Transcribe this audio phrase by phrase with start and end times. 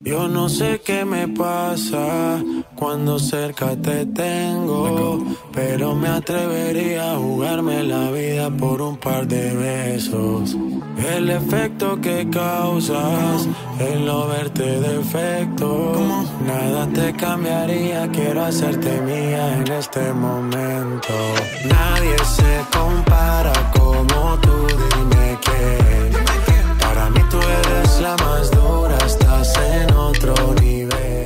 [0.00, 2.44] Yo no sé qué me pasa
[2.74, 5.24] cuando cerca te tengo,
[5.54, 10.54] pero me atrevería a jugarme la vida por un par de besos.
[10.98, 13.48] El efecto que causas,
[13.80, 15.94] el no verte defecto,
[16.46, 21.14] nada te cambiaría, quiero hacerte mía en este momento.
[21.70, 26.12] Nadie se compara como tú, dime quién.
[26.78, 28.95] Para mí tú eres la más dura,
[30.30, 31.16] otro nivel.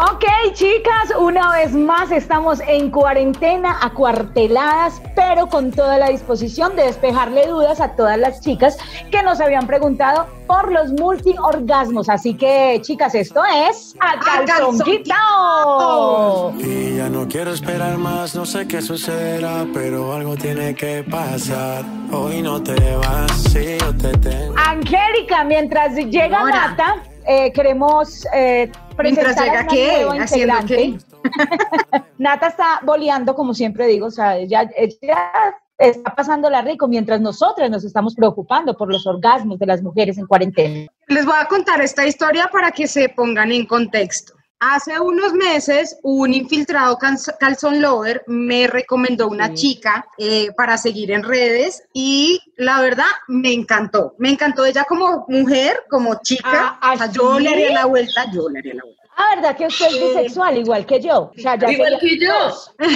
[0.00, 0.24] Ok,
[0.54, 7.46] chicas, una vez más estamos en cuarentena, acuarteladas, pero con toda la disposición de despejarle
[7.46, 8.78] dudas a todas las chicas
[9.10, 12.08] que nos habían preguntado por los multiorgasmos.
[12.08, 16.54] Así que, chicas, esto es A Calzón Quitao.
[16.58, 21.84] Y ya no quiero esperar más, no sé qué sucederá, pero algo tiene que pasar.
[22.10, 24.54] Hoy no te vas, si yo te tengo.
[24.56, 26.42] Angélica, mientras llega.
[26.42, 32.06] Nata, eh, queremos eh, Mientras presentar a llega una qué, nueva.
[32.18, 35.30] Nata está boleando, como siempre digo, o sea, ella, ella
[35.78, 40.26] está pasándola rico mientras nosotras nos estamos preocupando por los orgasmos de las mujeres en
[40.26, 40.86] cuarentena.
[41.08, 44.34] Les voy a contar esta historia para que se pongan en contexto.
[44.62, 51.10] Hace unos meses, un infiltrado calz- calzón lover me recomendó una chica eh, para seguir
[51.12, 54.14] en redes y la verdad me encantó.
[54.18, 56.78] Me encantó ella como mujer, como chica.
[56.80, 57.16] Ah, O sea, ¿así?
[57.18, 59.02] yo le haría la vuelta, yo le haría la vuelta.
[59.16, 61.32] Ah, ¿verdad que usted es bisexual, igual que yo?
[61.36, 62.54] O sea, ya Igual que yo.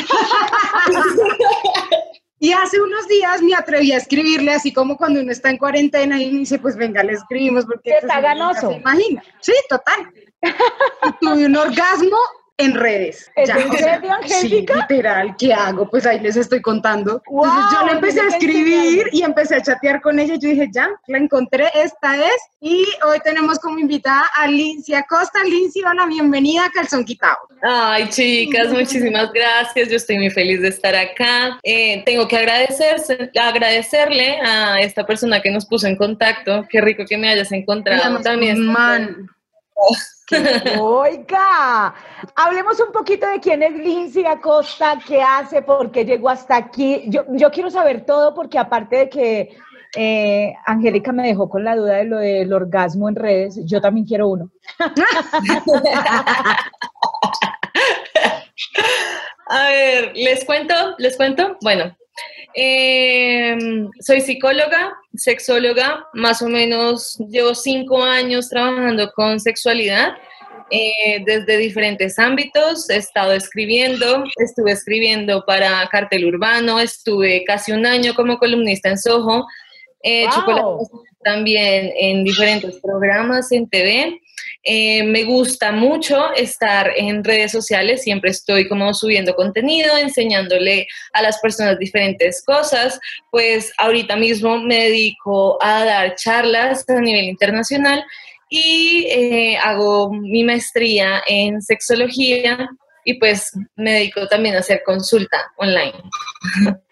[2.41, 6.21] Y hace unos días me atreví a escribirle, así como cuando uno está en cuarentena
[6.21, 8.69] y me dice, pues venga, le escribimos porque Que está ganoso.
[8.69, 9.23] se imagina.
[9.41, 10.13] Sí, total.
[10.45, 12.17] Y tuve un orgasmo
[12.57, 13.31] en redes.
[14.45, 15.91] Literal, ¿qué hago?
[15.91, 17.21] Pues ahí les estoy contando.
[17.27, 20.37] Entonces yo le empecé a escribir y empecé a chatear con ella.
[20.37, 22.37] Yo dije, ya, la encontré, esta es.
[22.61, 25.43] Y hoy tenemos como invitada a Lindsay Acosta.
[25.45, 27.37] Lindsay, hola, bienvenida a Calzón Quitado.
[27.63, 29.89] Ay, chicas, muchísimas gracias.
[29.89, 31.59] Yo estoy muy feliz de estar acá.
[31.65, 36.65] Eh, tengo que agradecerse, agradecerle a esta persona que nos puso en contacto.
[36.71, 38.03] Qué rico que me hayas encontrado.
[38.03, 39.34] Además, También man.
[40.81, 41.95] Oiga,
[42.35, 47.05] hablemos un poquito de quién es Lindsay Acosta, qué hace, por qué llegó hasta aquí.
[47.09, 49.57] Yo, yo quiero saber todo porque aparte de que
[49.97, 54.07] eh, Angélica me dejó con la duda de lo del orgasmo en redes, yo también
[54.07, 54.51] quiero uno.
[59.47, 61.59] A ver, les cuento, les cuento.
[61.61, 61.95] Bueno,
[62.55, 63.57] eh,
[64.01, 70.15] soy psicóloga, sexóloga, más o menos llevo cinco años trabajando con sexualidad
[70.71, 72.89] eh, desde diferentes ámbitos.
[72.91, 78.99] He estado escribiendo, estuve escribiendo para Cartel Urbano, estuve casi un año como columnista en
[78.99, 79.47] Soho,
[80.05, 80.45] hecho Wow.
[80.45, 84.21] colaboraciones también en diferentes programas en TV.
[84.63, 91.23] Eh, me gusta mucho estar en redes sociales, siempre estoy como subiendo contenido, enseñándole a
[91.23, 92.99] las personas diferentes cosas,
[93.31, 98.05] pues ahorita mismo me dedico a dar charlas a nivel internacional
[98.49, 102.69] y eh, hago mi maestría en sexología
[103.05, 105.93] y pues me dedico también a hacer consulta online.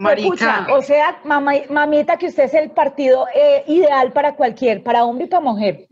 [0.00, 0.28] Marica.
[0.30, 5.04] Pucha, o sea, mamá- mamita, que usted es el partido eh, ideal para cualquier, para
[5.04, 5.86] hombre y para mujer.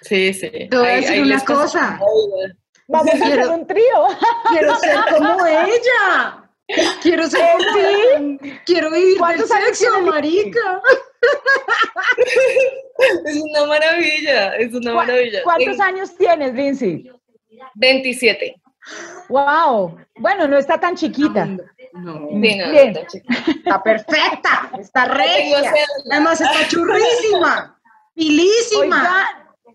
[0.00, 0.50] Sí, sí.
[0.70, 2.00] Te voy a decir una cosa.
[2.88, 4.06] Vamos a hacer un trío.
[4.50, 6.48] Quiero ser como ella.
[7.02, 8.38] Quiero ser como ella.
[8.64, 10.82] Quiero vivir del ¿Cuántos años sexo, tiene marica.
[13.26, 15.42] Es una maravilla, es una ¿Cu- maravilla.
[15.44, 17.10] ¿Cuántos En años tienes, Lindsay?
[17.74, 18.60] 27.
[19.28, 19.96] Wow.
[20.16, 21.48] Bueno, no está tan chiquita.
[21.92, 22.96] No, Bien.
[22.96, 24.70] está perfecta.
[24.78, 25.72] Está regia.
[26.10, 27.78] Además está churrísima.
[28.14, 29.28] Pilísima.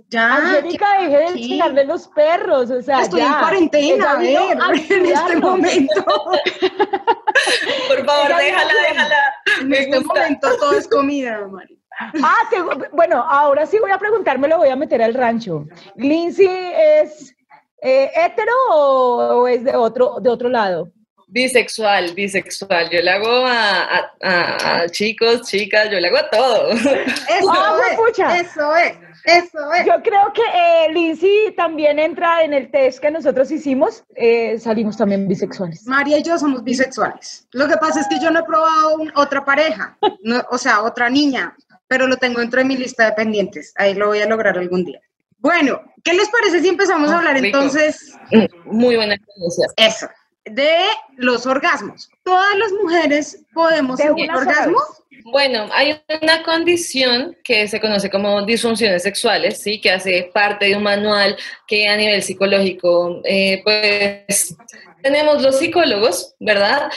[0.10, 0.36] Ya.
[0.38, 3.28] Angélica, deje de chingarle los perros, o sea, Estoy ya.
[3.28, 4.38] en cuarentena, a ver,
[4.90, 6.04] en este momento.
[6.06, 9.16] Por favor, déjala, déjala.
[9.62, 10.14] En Me este gusta.
[10.22, 11.82] momento todo es comida, marica.
[12.24, 15.66] Ah, te- bueno, ahora sí voy a preguntar, me lo voy a meter al rancho.
[15.96, 17.36] ¿Lindsay es
[17.82, 20.90] eh, hetero o, o es de otro, de otro lado?
[21.30, 22.90] Bisexual, bisexual.
[22.90, 26.70] Yo le hago a, a- a- a chicos, chicas, yo le hago a todo.
[26.72, 27.98] Eso Ah, es.
[27.98, 28.38] pucha.
[28.38, 28.94] Eso es.
[29.26, 29.86] Eso es.
[29.86, 34.06] Yo creo que eh, Lindsay también entra en el test que nosotros hicimos.
[34.16, 35.86] eh, salimos también bisexuales.
[35.86, 37.46] María y yo somos bisexuales.
[37.52, 40.82] Lo que pasa es que yo no he probado un- otra pareja, no- o sea,
[40.84, 41.56] otra niña,
[41.90, 43.74] pero lo tengo dentro de mi lista de pendientes.
[43.76, 45.02] Ahí lo voy a lograr algún día.
[45.40, 47.46] Bueno, ¿qué les parece si empezamos a Ah, hablar rico.
[47.48, 48.14] entonces?
[48.64, 49.68] Muy buena experiencia.
[49.76, 50.08] Eso,
[50.52, 50.86] de
[51.16, 52.10] los orgasmos.
[52.24, 54.78] ¿Todas las mujeres podemos tener orgasmo?
[55.32, 59.82] Bueno, hay una condición que se conoce como disfunciones sexuales, ¿sí?
[59.82, 61.36] que hace parte de un manual
[61.68, 64.56] que a nivel psicológico, eh, pues
[65.02, 66.90] tenemos los psicólogos, ¿verdad?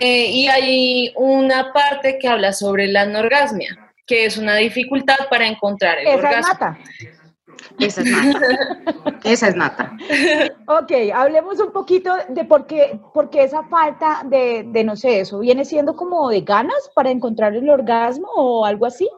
[0.00, 5.46] Eh, y hay una parte que habla sobre la anorgasmia, que es una dificultad para
[5.46, 6.76] encontrar el orgasmo.
[7.78, 8.46] Esa es nata.
[9.24, 9.96] Esa es nata.
[10.66, 15.38] Ok, hablemos un poquito de por qué, por esa falta de, de, no sé, eso
[15.38, 19.08] viene siendo como de ganas para encontrar el orgasmo o algo así.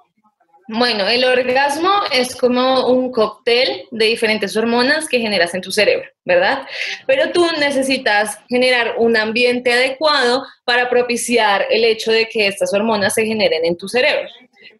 [0.73, 6.08] Bueno, el orgasmo es como un cóctel de diferentes hormonas que generas en tu cerebro,
[6.25, 6.62] ¿verdad?
[7.08, 13.14] Pero tú necesitas generar un ambiente adecuado para propiciar el hecho de que estas hormonas
[13.14, 14.29] se generen en tu cerebro.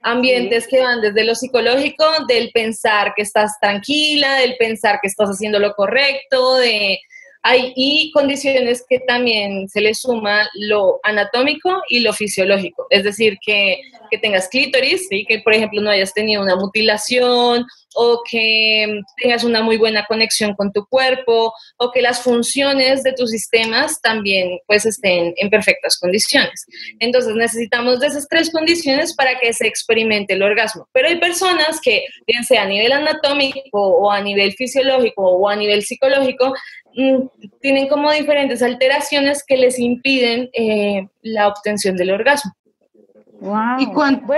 [0.03, 5.29] Ambientes que van desde lo psicológico, del pensar que estás tranquila, del pensar que estás
[5.29, 6.99] haciendo lo correcto, de
[7.43, 13.39] hay y condiciones que también se le suma lo anatómico y lo fisiológico, es decir,
[13.45, 13.81] que,
[14.11, 15.25] que tengas clítoris, ¿sí?
[15.27, 17.65] que por ejemplo no hayas tenido una mutilación
[17.95, 23.13] o que tengas una muy buena conexión con tu cuerpo o que las funciones de
[23.13, 26.67] tus sistemas también pues estén en perfectas condiciones.
[26.99, 30.89] Entonces necesitamos de esas tres condiciones para que se experimente el orgasmo.
[30.93, 35.57] Pero hay personas que, bien sea a nivel anatómico o a nivel fisiológico o a
[35.57, 36.55] nivel psicológico,
[36.95, 37.27] mm,
[37.61, 42.53] tienen como diferentes alteraciones que les impiden eh, la obtención del orgasmo.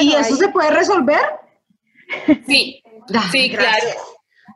[0.00, 1.20] ¿Y, eso se puede resolver?
[2.46, 2.81] Sí,
[3.32, 3.86] sí, claro.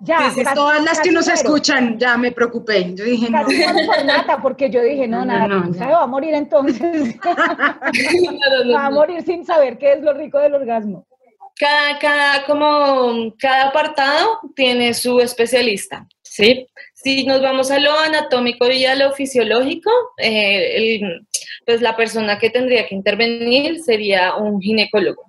[0.00, 2.94] Ya, todas las que nos escuchan, ya me preocupé.
[2.94, 3.46] Yo dije, no.
[4.04, 7.16] Nata, porque yo dije, no, nada, no, va a morir entonces.
[7.24, 11.06] va a morir sin saber qué es lo rico del orgasmo.
[11.58, 16.66] Cada, cada, como, cada apartado tiene su especialista, ¿sí?
[16.92, 21.00] Si nos vamos a lo anatómico y a lo fisiológico, eh,
[21.64, 25.22] pues la persona que tendría que intervenir sería un ginecólogo.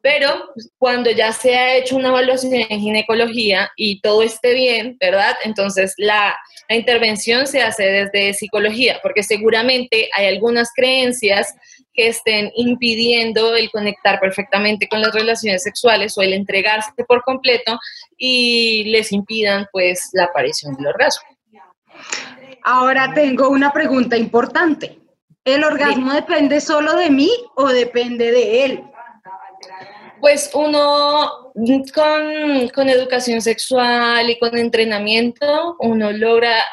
[0.00, 5.36] Pero cuando ya se ha hecho una evaluación en ginecología y todo esté bien, ¿verdad?
[5.44, 6.36] Entonces la,
[6.68, 11.54] la intervención se hace desde psicología, porque seguramente hay algunas creencias
[11.92, 17.76] que estén impidiendo el conectar perfectamente con las relaciones sexuales o el entregarse por completo
[18.16, 21.28] y les impidan pues la aparición del orgasmo.
[22.62, 24.98] Ahora tengo una pregunta importante.
[25.44, 28.82] ¿El orgasmo depende solo de mí o depende de él?
[30.20, 31.52] Pues uno
[31.94, 36.64] con, educación sexual y con entrenamiento, uno logra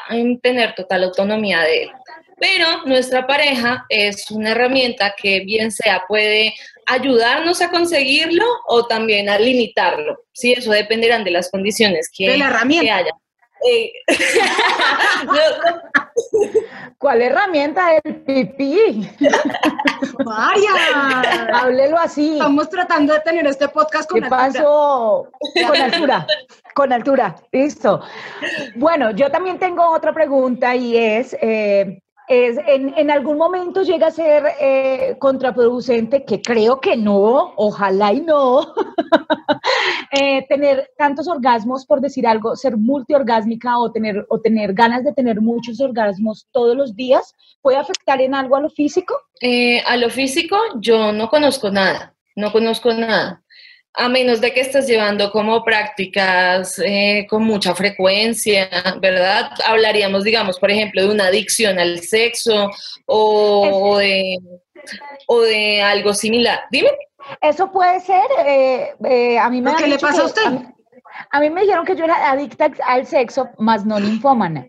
[0.42, 1.90] tener total autonomía de él.
[2.38, 6.54] Pero nuestra pareja es una herramienta que bien sea puede
[6.86, 10.24] ayudarnos a conseguirlo o también a limitarlo.
[10.32, 12.96] Sí, eso dependerán de las condiciones que, de la herramienta.
[12.96, 13.12] haya.
[13.68, 13.92] Eh,
[16.98, 17.96] ¿Cuál herramienta?
[18.04, 19.08] El pipí.
[20.24, 20.70] María,
[21.54, 22.34] háblelo así.
[22.34, 25.28] Estamos tratando de tener este podcast con ¿Qué pasó?
[25.66, 26.26] Con altura.
[26.74, 27.36] Con altura.
[27.52, 28.00] Listo.
[28.76, 34.10] Bueno, yo también tengo otra pregunta y es, eh, es, en, algún momento llega a
[34.10, 38.74] ser eh, contraproducente, que creo que no, ojalá y no,
[40.38, 45.12] eh, tener tantos orgasmos, por decir algo, ser multiorgásmica o tener, o tener ganas de
[45.12, 49.14] tener muchos orgasmos todos los días, ¿puede afectar en algo a lo físico?
[49.40, 53.42] Eh, a lo físico yo no conozco nada, no conozco nada
[53.96, 58.68] a menos de que estés llevando como prácticas eh, con mucha frecuencia,
[59.00, 59.50] ¿verdad?
[59.64, 62.70] Hablaríamos, digamos, por ejemplo, de una adicción al sexo
[63.06, 64.36] o, de,
[65.26, 66.60] o de algo similar.
[66.70, 66.90] Dime.
[67.40, 69.74] Eso puede ser, eh, eh, a mí me...
[69.76, 70.42] ¿Qué le pasa a usted?
[71.30, 74.66] A mí, me dijeron que yo era adicta al sexo, más no linfómana.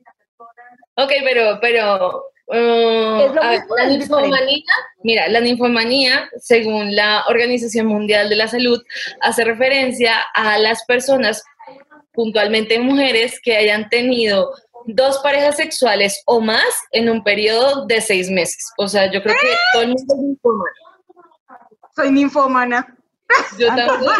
[0.95, 3.33] Ok, pero, pero Uh,
[3.75, 4.63] la ninfomanía,
[5.03, 8.81] mira, la ninfomanía, según la Organización Mundial de la Salud,
[9.19, 11.43] hace referencia a las personas,
[12.13, 14.53] puntualmente mujeres, que hayan tenido
[14.87, 18.71] dos parejas sexuales o más en un periodo de seis meses.
[18.77, 20.71] O sea, yo creo que todo el mundo es ninfómana.
[21.95, 22.97] Soy ninfómana.
[23.57, 23.99] Yo también.
[24.01, 24.11] No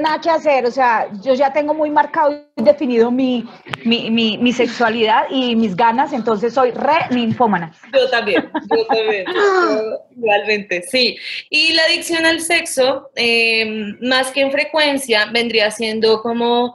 [0.00, 3.48] nada que hacer, o sea, yo ya tengo muy marcado y definido mi,
[3.84, 7.72] mi, mi, sexualidad y mis ganas, entonces soy re ninfómana.
[7.92, 9.26] Yo también, yo también,
[10.16, 11.16] igualmente, sí.
[11.50, 16.74] Y la adicción al sexo, em, más que en frecuencia, vendría siendo como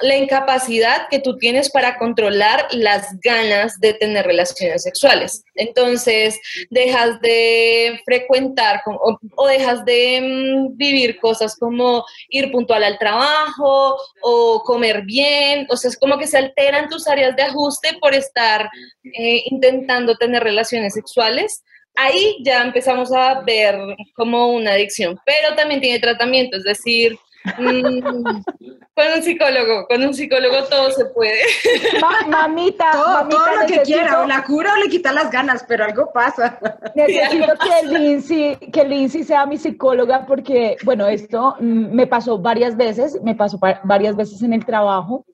[0.00, 5.44] la incapacidad que tú tienes para controlar las ganas de tener relaciones sexuales.
[5.54, 6.38] Entonces,
[6.70, 14.62] dejas de frecuentar o, dejas de mm, vivir cosas como ir puntual al trabajo o
[14.64, 15.66] comer bien.
[15.70, 18.68] O sea, es como que se alteran tus áreas de ajuste por estar
[19.04, 21.62] eh, intentando tener relaciones sexuales
[21.98, 23.76] ahí ya empezamos a ver
[24.14, 27.18] como una adicción, pero también tiene tratamiento, es decir,
[28.94, 31.40] con un psicólogo, con un psicólogo todo se puede.
[32.28, 36.10] mamita, todo, lo que quiera, o la cura o le quita las ganas, pero algo
[36.12, 36.58] pasa.
[36.94, 42.76] Necesito que Lindsay, que Lindsay sea mi psicóloga porque, bueno, esto mm, me pasó varias
[42.76, 45.24] veces, me pasó varias veces en el trabajo,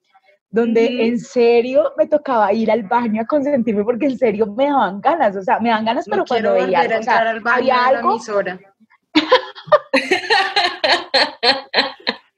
[0.50, 5.00] donde en serio me tocaba ir al baño a consentirme porque en serio me daban
[5.00, 8.18] ganas, o sea, me dan ganas, pero cuando veía, o sea, al baño había algo,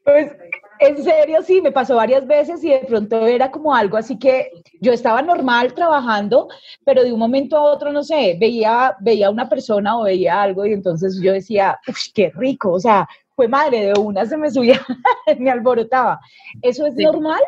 [0.05, 0.31] pues
[0.79, 4.51] en serio, sí, me pasó varias veces y de pronto era como algo así que
[4.81, 6.49] yo estaba normal trabajando,
[6.85, 10.67] pero de un momento a otro, no sé, veía, veía una persona o veía algo
[10.67, 14.51] y entonces yo decía, uff, qué rico, o sea, fue madre, de una se me
[14.51, 14.85] subía,
[15.39, 16.21] me alborotaba.
[16.63, 17.43] ¿Eso es normal?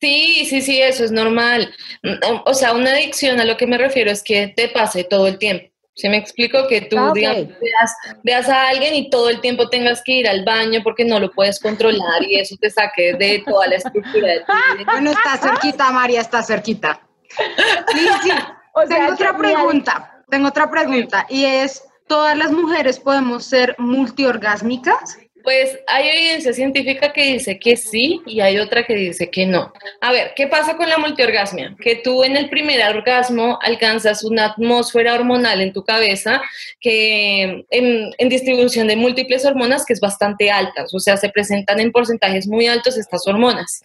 [0.00, 1.74] Sí, sí, sí, eso es normal.
[2.46, 5.38] O sea, una adicción a lo que me refiero es que te pase todo el
[5.38, 5.72] tiempo.
[5.98, 10.12] Si me explico que tú ah, veas, a alguien y todo el tiempo tengas que
[10.12, 13.74] ir al baño porque no lo puedes controlar y eso te saque de toda la
[13.74, 14.84] estructura de tu vida.
[14.92, 17.00] Bueno, está cerquita, María, está cerquita.
[17.28, 18.30] Sí, sí.
[18.74, 23.74] O sea, tengo otra pregunta, tengo otra pregunta y es, ¿todas las mujeres podemos ser
[23.76, 25.18] multiorgásmicas?
[25.42, 29.72] Pues hay evidencia científica que dice que sí y hay otra que dice que no.
[30.00, 31.76] A ver, ¿qué pasa con la multiorgasmia?
[31.80, 36.42] Que tú en el primer orgasmo alcanzas una atmósfera hormonal en tu cabeza
[36.80, 41.92] que en, distribución de múltiples hormonas que es bastante alta, o sea, se presentan en
[41.92, 43.82] porcentajes muy altos estas hormonas.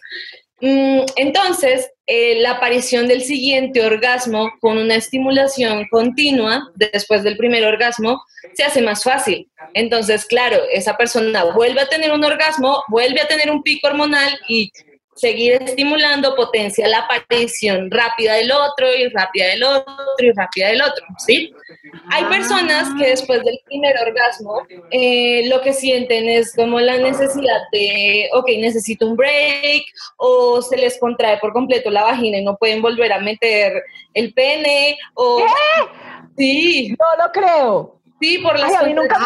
[0.60, 7.64] Mm, entonces, eh, la aparición del siguiente orgasmo con una estimulación continua después del primer
[7.64, 8.22] orgasmo
[8.54, 9.48] se hace más fácil.
[9.72, 14.38] Entonces, claro, esa persona vuelve a tener un orgasmo, vuelve a tener un pico hormonal
[14.48, 14.70] y
[15.14, 20.82] seguir estimulando potencia la aparición rápida del otro y rápida del otro y rápida del
[20.82, 21.54] otro, ¿sí?
[22.10, 27.60] Hay personas que después del primer orgasmo eh, lo que sienten es como la necesidad
[27.72, 29.84] de, ok, necesito un break
[30.16, 33.82] o se les contrae por completo la vagina y no pueden volver a meter
[34.14, 35.38] el pene o...
[35.38, 35.44] ¿Qué?
[36.36, 36.96] Sí.
[36.98, 38.00] No lo creo.
[38.20, 38.72] Sí, por las...
[38.74, 39.16] Ay, a nunca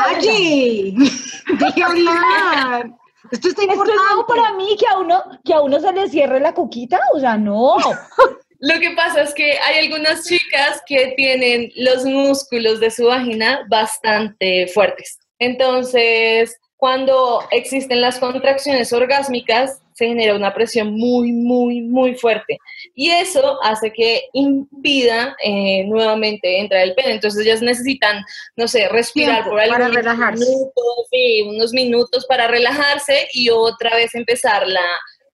[3.30, 6.54] Esto está importando para mí que a uno que a uno se le cierre la
[6.54, 7.76] coquita, o sea, no.
[8.60, 13.64] Lo que pasa es que hay algunas chicas que tienen los músculos de su vagina
[13.68, 15.18] bastante fuertes.
[15.38, 22.58] Entonces, cuando existen las contracciones orgásmicas, se genera una presión muy, muy, muy fuerte.
[23.00, 27.12] Y eso hace que impida eh, nuevamente entrar el pene.
[27.12, 28.24] Entonces ellas necesitan,
[28.56, 31.08] no sé, respirar por algunos minutos,
[31.46, 34.84] unos minutos para relajarse y otra vez empezar la,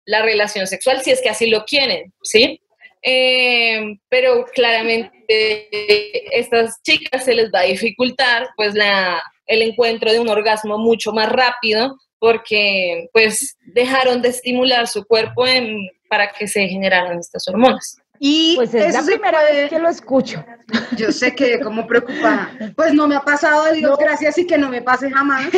[0.05, 2.61] la relación sexual, si es que así lo quieren, ¿sí?
[3.01, 10.21] Eh, pero claramente estas chicas se les va a dificultar pues la, el encuentro de
[10.21, 15.47] un orgasmo mucho más rápido porque pues dejaron de estimular su cuerpo
[16.15, 17.99] para que se generaran estas hormonas.
[18.21, 20.45] Y pues es la primera vez que lo escucho.
[20.97, 22.53] Yo sé que como preocupada.
[22.77, 25.49] Pues no me ha pasado, Dios gracias y que no me pase jamás.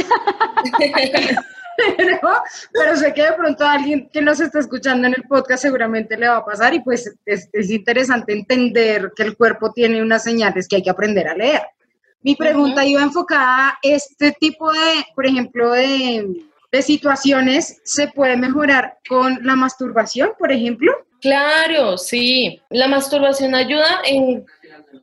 [2.72, 6.16] pero, sé que de pronto a alguien que nos está escuchando en el podcast seguramente
[6.16, 10.22] le va a pasar y pues es, es interesante entender que el cuerpo tiene unas
[10.22, 11.60] señales que hay que aprender a leer.
[12.22, 16.26] Mi pregunta iba enfocada a este tipo de, por ejemplo, de,
[16.76, 20.92] de situaciones, ¿se puede mejorar con la masturbación, por ejemplo?
[21.20, 22.60] Claro, sí.
[22.70, 24.44] La masturbación ayuda en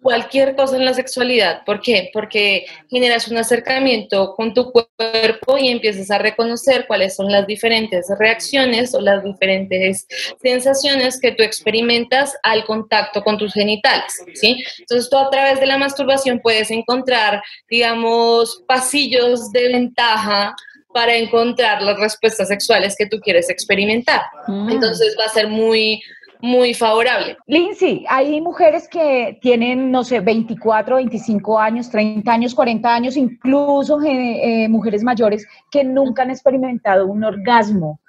[0.01, 1.63] cualquier cosa en la sexualidad.
[1.65, 2.10] ¿Por qué?
[2.13, 8.08] Porque generas un acercamiento con tu cuerpo y empiezas a reconocer cuáles son las diferentes
[8.20, 10.06] reacciones o las diferentes
[10.42, 14.63] sensaciones que tú experimentas al contacto con tus genitales, ¿sí?
[14.80, 20.56] Entonces tú a través de la masturbación puedes encontrar, digamos, pasillos de ventaja
[20.93, 24.21] para encontrar las respuestas sexuales que tú quieres experimentar.
[24.47, 24.69] Mm.
[24.69, 26.01] Entonces va a ser muy
[26.43, 27.38] muy favorable.
[27.47, 34.01] Lindsay, hay mujeres que tienen, no sé, 24, 25 años, 30 años, 40 años, incluso
[34.01, 38.01] eh, eh, mujeres mayores que nunca han experimentado un orgasmo.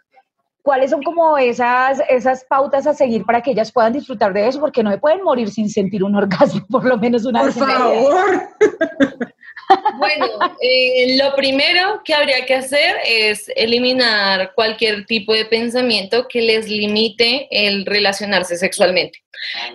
[0.62, 4.58] ¿Cuáles son como esas, esas pautas a seguir para que ellas puedan disfrutar de eso?
[4.58, 7.56] Porque no me pueden morir sin sentir un orgasmo, por lo menos una vez.
[7.56, 8.42] Por favor.
[9.96, 10.26] Bueno,
[10.60, 16.68] eh, lo primero que habría que hacer es eliminar cualquier tipo de pensamiento que les
[16.68, 19.20] limite el relacionarse sexualmente.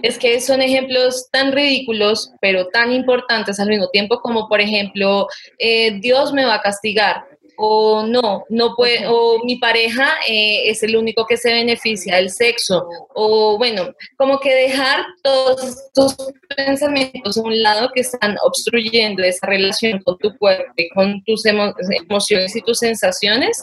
[0.02, 5.28] Es que son ejemplos tan ridículos, pero tan importantes al mismo tiempo, como por ejemplo,
[5.58, 7.26] eh, Dios me va a castigar,
[7.62, 12.30] o no, no puede, o mi pareja eh, es el único que se beneficia del
[12.30, 16.16] sexo, o bueno, como que dejar todos estos
[16.56, 21.46] pensamientos a un lado que están obstruyendo esa relación con tu cuerpo y con tus
[21.46, 23.62] emociones y tus sensaciones.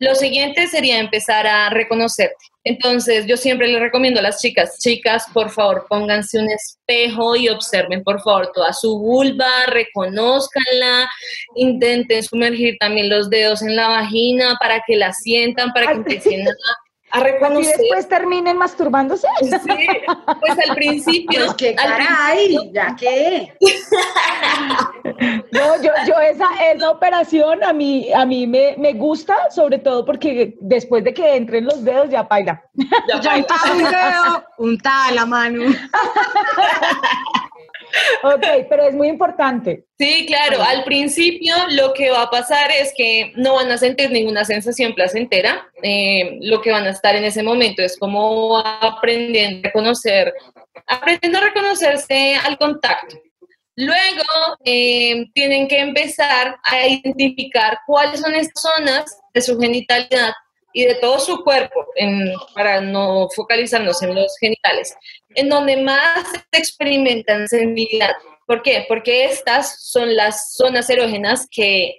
[0.00, 2.34] Lo siguiente sería empezar a reconocerte
[2.68, 7.48] entonces, yo siempre le recomiendo a las chicas, chicas, por favor, pónganse un espejo y
[7.48, 11.08] observen, por favor, toda su vulva, reconozcanla,
[11.54, 16.48] intenten sumergir también los dedos en la vagina para que la sientan, para que empiecen
[16.48, 16.52] a
[17.16, 17.74] a reconocer.
[17.74, 19.26] ¿Y después terminen masturbándose?
[19.40, 19.50] Sí,
[20.40, 21.46] pues al principio.
[21.46, 23.52] Pues qué caray, ya qué.
[25.52, 30.04] No, yo, yo esa, esa operación a mí, a mí me, me gusta, sobre todo
[30.04, 32.62] porque después de que entren los dedos ya baila.
[32.74, 33.36] Ya, ya
[33.72, 35.64] un dedo, untada la mano.
[38.22, 39.84] Ok, pero es muy importante.
[39.98, 40.62] Sí, claro.
[40.62, 44.94] Al principio lo que va a pasar es que no van a sentir ninguna sensación
[44.94, 45.68] placentera.
[45.82, 50.32] Eh, lo que van a estar en ese momento es como aprendiendo a reconocer,
[50.86, 53.16] aprendiendo a reconocerse al contacto.
[53.76, 54.22] Luego
[54.64, 60.32] eh, tienen que empezar a identificar cuáles son estas zonas de su genitalidad
[60.72, 61.86] y de todo su cuerpo,
[62.54, 64.94] para no focalizarnos en los genitales,
[65.36, 68.12] en donde más experimentan sensibilidad.
[68.46, 68.84] ¿Por qué?
[68.88, 71.98] Porque estas son las zonas erógenas que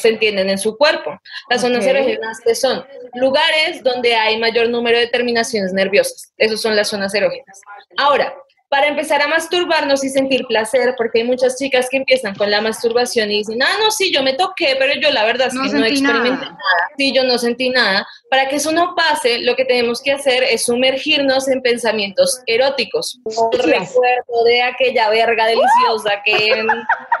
[0.00, 1.20] se entienden en su cuerpo.
[1.50, 6.32] Las zonas erógenas que son lugares donde hay mayor número de terminaciones nerviosas.
[6.36, 7.60] Esas son las zonas erógenas.
[7.96, 8.32] Ahora,
[8.68, 12.60] para empezar a masturbarnos y sentir placer, porque hay muchas chicas que empiezan con la
[12.60, 15.78] masturbación y dicen, ah, no, sí, yo me toqué, pero yo la verdad es que
[15.78, 16.58] no experimenté nada.
[16.96, 18.06] Sí, yo no sentí nada.
[18.30, 23.18] Para que eso no pase, lo que tenemos que hacer es sumergirnos en pensamientos eróticos.
[23.52, 26.46] El recuerdo de aquella verga deliciosa que...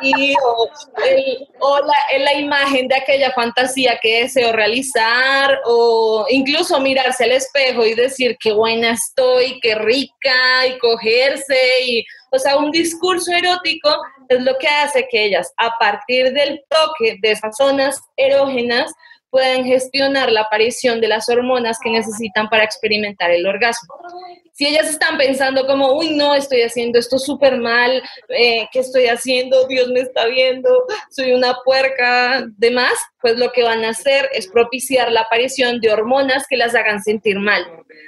[0.02, 0.68] y, o,
[1.60, 7.86] o la, la imagen de aquella fantasía que deseo realizar, o incluso mirarse al espejo
[7.86, 11.38] y decir, qué buena estoy, qué rica, y coger
[11.84, 13.90] y, o sea, un discurso erótico
[14.28, 18.92] es lo que hace que ellas, a partir del toque de esas zonas erógenas,
[19.30, 23.94] puedan gestionar la aparición de las hormonas que necesitan para experimentar el orgasmo.
[24.58, 29.06] Si ellas están pensando como, uy, no, estoy haciendo esto súper mal, eh, ¿qué estoy
[29.06, 29.68] haciendo?
[29.68, 30.68] Dios me está viendo,
[31.10, 35.92] soy una puerca, demás, pues lo que van a hacer es propiciar la aparición de
[35.92, 37.64] hormonas que las hagan sentir mal.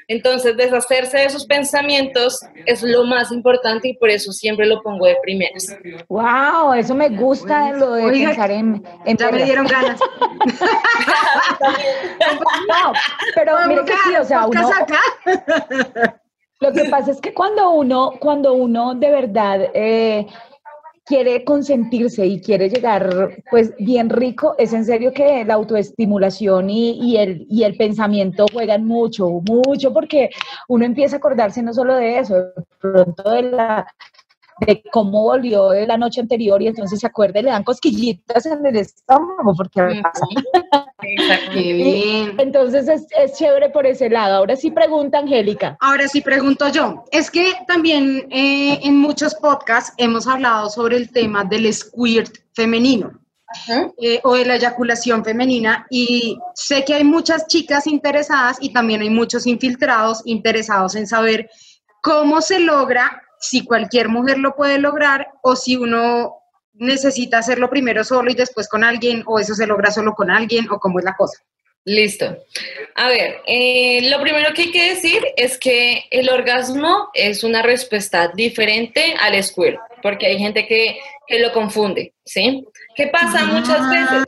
[0.08, 5.06] Entonces, deshacerse de esos pensamientos es lo más importante y por eso siempre lo pongo
[5.06, 5.68] de primeras.
[6.08, 6.72] ¡Wow!
[6.72, 10.00] Eso me gusta lo de pensar en, Ya me dieron ganas.
[12.68, 12.92] no,
[13.36, 14.68] pero mire que sí, o sea, uno...
[16.60, 20.26] Lo que pasa es que cuando uno, cuando uno de verdad eh,
[21.06, 27.16] quiere consentirse y quiere llegar pues bien rico, es en serio que la autoestimulación y,
[27.16, 30.28] el, y el pensamiento juegan mucho, mucho, porque
[30.68, 33.86] uno empieza a acordarse no solo de eso, de pronto de la
[34.66, 38.64] de cómo volvió la noche anterior y entonces se acuerda y le dan cosquillitas en
[38.64, 40.02] el estómago porque
[42.38, 44.36] entonces es, es, chévere por ese lado.
[44.36, 45.76] Ahora sí pregunta Angélica.
[45.80, 47.04] Ahora sí pregunto yo.
[47.10, 53.12] Es que también eh, en muchos podcasts hemos hablado sobre el tema del squirt femenino.
[53.98, 59.00] Eh, o de la eyaculación femenina y sé que hay muchas chicas interesadas y también
[59.00, 61.50] hay muchos infiltrados interesados en saber
[62.00, 66.36] cómo se logra si cualquier mujer lo puede lograr o si uno
[66.74, 70.70] necesita hacerlo primero solo y después con alguien o eso se logra solo con alguien
[70.70, 71.42] o cómo es la cosa.
[71.84, 72.36] Listo.
[72.94, 77.62] A ver, eh, lo primero que hay que decir es que el orgasmo es una
[77.62, 82.66] respuesta diferente al squirt, porque hay gente que, que lo confunde, ¿sí?
[82.94, 84.24] ¿Qué pasa muchas veces?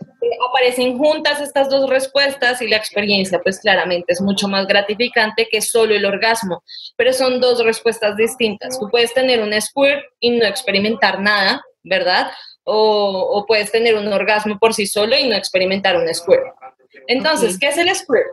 [0.52, 5.62] Aparecen juntas estas dos respuestas y la experiencia, pues claramente es mucho más gratificante que
[5.62, 6.62] solo el orgasmo,
[6.94, 8.78] pero son dos respuestas distintas.
[8.78, 12.30] Tú puedes tener un squirt y no experimentar nada, ¿verdad?
[12.64, 16.44] O, o puedes tener un orgasmo por sí solo y no experimentar un squirt.
[17.06, 18.26] Entonces, ¿qué es el squirt?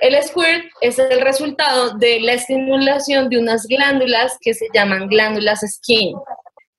[0.00, 5.60] El squirt es el resultado de la estimulación de unas glándulas que se llaman glándulas
[5.66, 6.14] skin.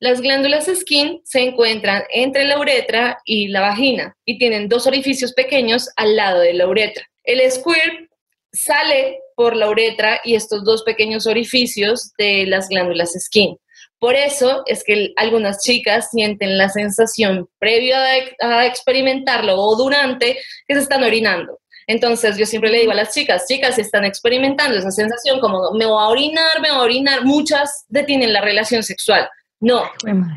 [0.04, 5.32] Las glándulas skin se encuentran entre la uretra y la vagina y tienen dos orificios
[5.32, 7.10] pequeños al lado de la uretra.
[7.24, 8.12] El squirt
[8.52, 13.56] sale por la uretra y estos dos pequeños orificios de las glándulas skin.
[13.98, 17.96] Por eso es que algunas chicas sienten la sensación previo
[18.42, 20.38] a, experimentarlo o durante
[20.68, 21.62] que se están orinando.
[21.88, 25.72] Entonces yo siempre le digo a las chicas, chicas, si están experimentando esa sensación como
[25.72, 29.30] me voy a orinar, me voy a orinar, muchas detienen la relación sexual.
[29.63, 29.84] No,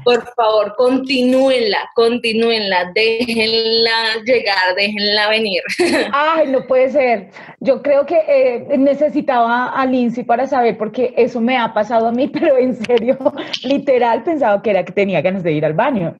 [0.04, 5.62] por favor, continúenla, continúenla, déjenla llegar, déjenla venir.
[6.12, 7.30] Ay, no puede ser.
[7.58, 12.12] Yo creo que eh, necesitaba a Lindsay para saber, porque eso me ha pasado a
[12.12, 13.18] mí, pero en serio,
[13.64, 16.16] literal pensaba que era que tenía ganas de ir al baño.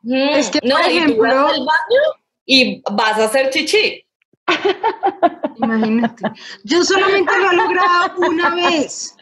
[0.00, 2.00] Mm, es que, no, por ejemplo, vas al baño
[2.46, 4.02] y vas a hacer chichi.
[5.56, 6.24] Imagínate.
[6.64, 9.15] Yo solamente lo he logrado una vez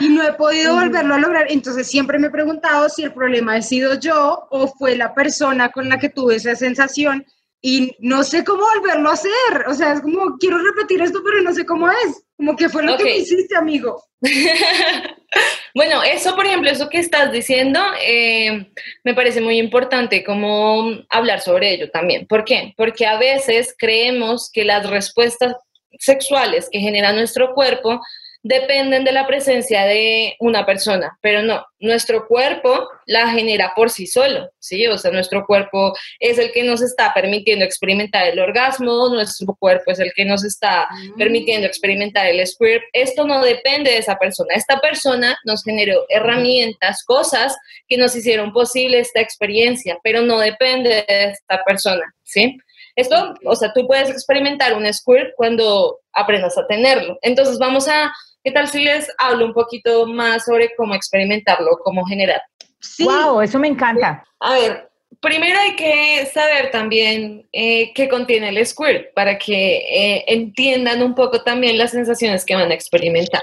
[0.00, 1.46] y no he podido volverlo a lograr.
[1.50, 5.70] Entonces siempre me he preguntado si el problema he sido yo o fue la persona
[5.70, 7.24] con la que tuve esa sensación
[7.64, 9.32] y no sé cómo volverlo a hacer.
[9.68, 12.24] O sea, es como, quiero repetir esto, pero no sé cómo es.
[12.36, 14.02] Como que fue lo que hiciste, amigo.
[15.74, 18.72] bueno, eso, por ejemplo, eso que estás diciendo, eh,
[19.04, 22.26] me parece muy importante como hablar sobre ello también.
[22.26, 22.74] ¿Por qué?
[22.76, 25.54] Porque a veces creemos que las respuestas
[26.00, 28.00] sexuales que genera nuestro cuerpo
[28.42, 34.06] dependen de la presencia de una persona, pero no, nuestro cuerpo la genera por sí
[34.06, 34.86] solo, ¿sí?
[34.88, 39.92] O sea, nuestro cuerpo es el que nos está permitiendo experimentar el orgasmo, nuestro cuerpo
[39.92, 41.18] es el que nos está mm.
[41.18, 42.82] permitiendo experimentar el squirt.
[42.92, 44.54] Esto no depende de esa persona.
[44.54, 47.56] Esta persona nos generó herramientas, cosas
[47.88, 52.58] que nos hicieron posible esta experiencia, pero no depende de esta persona, ¿sí?
[52.94, 57.18] Esto, o sea, tú puedes experimentar un squirt cuando aprendas a tenerlo.
[57.22, 58.12] Entonces, vamos a
[58.44, 62.42] ¿Qué tal si les hablo un poquito más sobre cómo experimentarlo, cómo generar?
[62.80, 63.04] Sí.
[63.04, 64.24] Wow, eso me encanta.
[64.40, 70.24] A ver, primero hay que saber también eh, qué contiene el squirt para que eh,
[70.26, 73.42] entiendan un poco también las sensaciones que van a experimentar.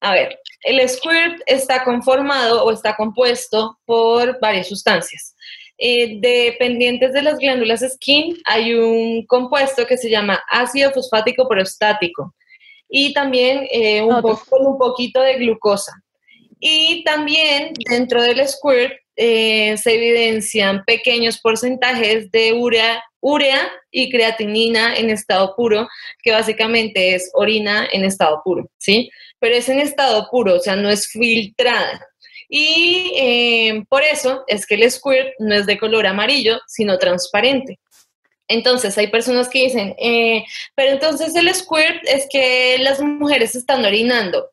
[0.00, 5.34] A ver, el squirt está conformado o está compuesto por varias sustancias.
[5.78, 12.34] Eh, dependientes de las glándulas skin, hay un compuesto que se llama ácido fosfático prostático
[12.88, 15.92] y también eh, un con un poquito de glucosa.
[16.60, 24.94] Y también dentro del squirt eh, se evidencian pequeños porcentajes de urea, urea y creatinina
[24.94, 25.88] en estado puro,
[26.22, 29.10] que básicamente es orina en estado puro, ¿sí?
[29.38, 32.06] Pero es en estado puro, o sea, no es filtrada.
[32.48, 37.78] Y eh, por eso es que el squirt no es de color amarillo, sino transparente.
[38.48, 43.84] Entonces, hay personas que dicen, eh, pero entonces el squirt es que las mujeres están
[43.84, 44.50] orinando.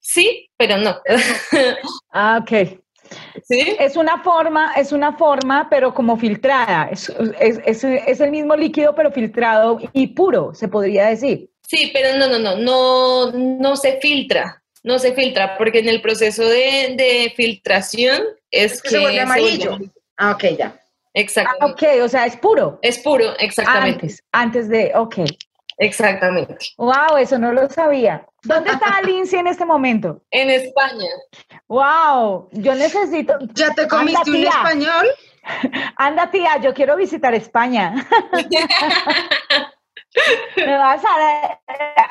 [0.00, 0.96] sí, pero no.
[2.12, 2.78] ah, ok.
[3.44, 3.76] ¿Sí?
[3.78, 6.90] Es una forma, es una forma, pero como filtrada.
[6.90, 7.10] Es,
[8.20, 11.50] el mismo líquido, pero filtrado y puro, se podría decir.
[11.66, 14.62] Sí, pero no, no, no, no, no se filtra.
[14.82, 18.20] No se filtra, porque en el proceso de, filtración
[18.50, 19.78] es, que, se vuelve amarillo.
[20.16, 20.81] Ah, ok, ya.
[21.14, 21.56] Exacto.
[21.60, 22.78] Ah, ok, o sea, es puro.
[22.82, 24.06] Es puro, exactamente.
[24.06, 25.18] Antes, antes de, ok.
[25.78, 26.56] Exactamente.
[26.76, 28.24] Wow, eso no lo sabía.
[28.42, 30.22] ¿Dónde está Lindsay en este momento?
[30.30, 31.08] En España.
[31.68, 33.34] Wow, yo necesito.
[33.54, 35.06] ¿Ya te comiste un español?
[35.96, 38.06] Anda, tía, yo quiero visitar España.
[40.56, 41.58] me vas a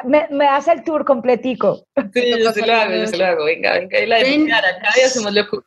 [0.04, 1.86] me, me hace el tour completico.
[2.14, 3.46] Sí, yo se lo hago, yo se lo hago.
[3.46, 5.64] Venga, venga, y la de cara, cada día hacemos locura.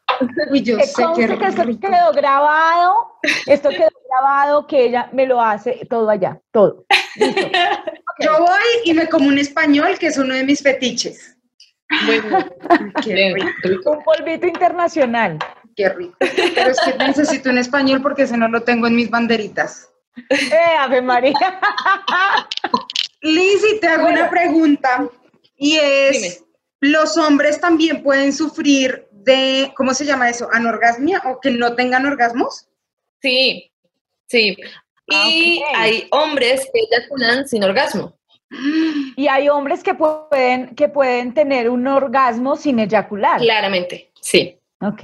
[0.50, 5.86] Uy, yo sé que, esto quedó grabado, esto quedó grabado, que ella me lo hace
[5.88, 6.84] todo allá, todo.
[8.20, 11.36] Yo voy y me como un español, que es uno de mis fetiches.
[12.06, 12.38] Bueno,
[13.04, 13.90] qué rico.
[13.90, 15.38] Un polvito internacional.
[15.76, 16.16] Qué rico.
[16.18, 19.88] Pero es que necesito un español porque ese no lo tengo en mis banderitas.
[20.30, 21.34] ¡Eh, Ave María!
[23.20, 25.08] Lizzy, te hago una pregunta
[25.56, 26.44] y es,
[26.80, 30.48] ¿los hombres también pueden sufrir de, ¿cómo se llama eso?
[30.52, 32.68] ¿Anorgasmia o que no tengan orgasmos?
[33.22, 33.72] Sí,
[34.28, 34.56] sí.
[35.10, 38.18] Ah, y hay hombres que eyaculan sin orgasmo.
[39.16, 43.40] Y hay hombres que pueden, que pueden tener un orgasmo sin eyacular.
[43.40, 44.58] Claramente, sí.
[44.80, 45.02] Ok.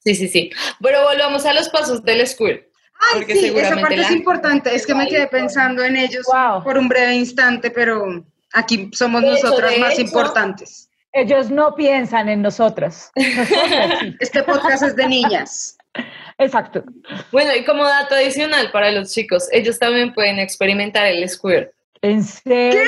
[0.00, 0.50] Sí, sí, sí.
[0.80, 2.66] Pero volvamos a los pasos del squirt.
[2.98, 4.74] Ay, sí, esa parte es importante.
[4.74, 6.26] Es que me quedé pensando en ellos
[6.64, 10.88] por un breve instante, pero aquí somos nosotras más importantes.
[11.12, 13.10] Ellos no piensan en nosotros.
[14.20, 15.78] Este podcast es de niñas.
[16.38, 16.84] Exacto.
[17.32, 21.70] Bueno, y como dato adicional para los chicos, ellos también pueden experimentar el squirt.
[22.02, 22.82] ¿En serio?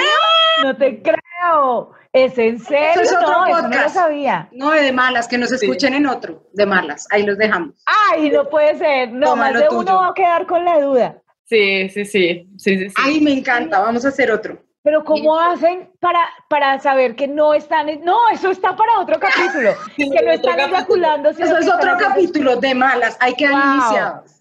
[0.63, 1.93] No te creo.
[2.13, 3.03] ¿Es en serio?
[3.03, 3.75] es otro no, podcast.
[3.75, 4.49] no lo sabía.
[4.53, 7.07] No, de malas, que nos escuchen en otro, de malas.
[7.11, 7.75] Ahí los dejamos.
[8.11, 9.13] Ay, no puede ser.
[9.13, 11.23] No, más de uno va a quedar con la duda.
[11.45, 13.81] Sí, sí, sí, sí, sí, Ay, me encanta.
[13.81, 14.59] Vamos a hacer otro.
[14.83, 19.75] Pero ¿cómo hacen para, para saber que no están, no, eso está para otro capítulo,
[19.97, 21.31] que no están eyaculando.
[21.31, 23.59] Eso es otro capítulo de malas, hay que wow.
[23.59, 24.38] iniciados.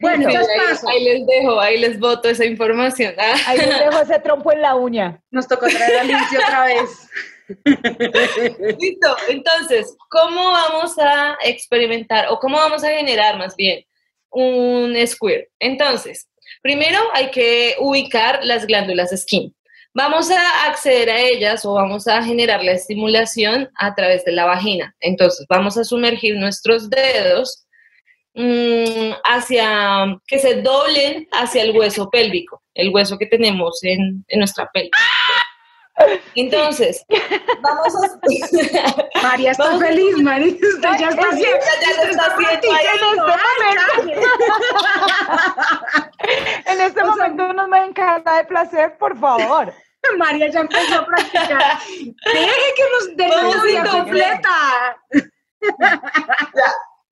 [0.00, 3.14] Bueno, ahí, ahí, les dejo, ahí les voto esa información.
[3.46, 5.22] Ahí les dejo ese trompo en la uña.
[5.30, 7.08] Nos tocó traer a Lindsay otra vez.
[8.78, 13.84] Listo, entonces, ¿cómo vamos a experimentar o cómo vamos a generar más bien
[14.30, 15.50] un square?
[15.60, 16.28] Entonces,
[16.62, 19.54] primero hay que ubicar las glándulas skin.
[19.94, 24.44] Vamos a acceder a ellas o vamos a generar la estimulación a través de la
[24.44, 24.94] vagina.
[25.00, 27.65] Entonces, vamos a sumergir nuestros dedos
[28.36, 34.38] mmm, hacia, que se doblen hacia el hueso pélvico, el hueso que tenemos en, en
[34.38, 34.90] nuestra pelvis.
[36.34, 37.04] Entonces,
[37.62, 39.20] vamos a...
[39.22, 40.52] María está vamos feliz, María.
[40.52, 41.58] Usted ya está haciendo.
[41.82, 42.26] Ya lo está
[43.96, 44.22] haciendo.
[46.66, 49.72] En este momento nos me encanta de placer, por favor.
[50.18, 51.78] María ya empezó a practicar.
[51.88, 54.96] Deje que nos dé la vida completa.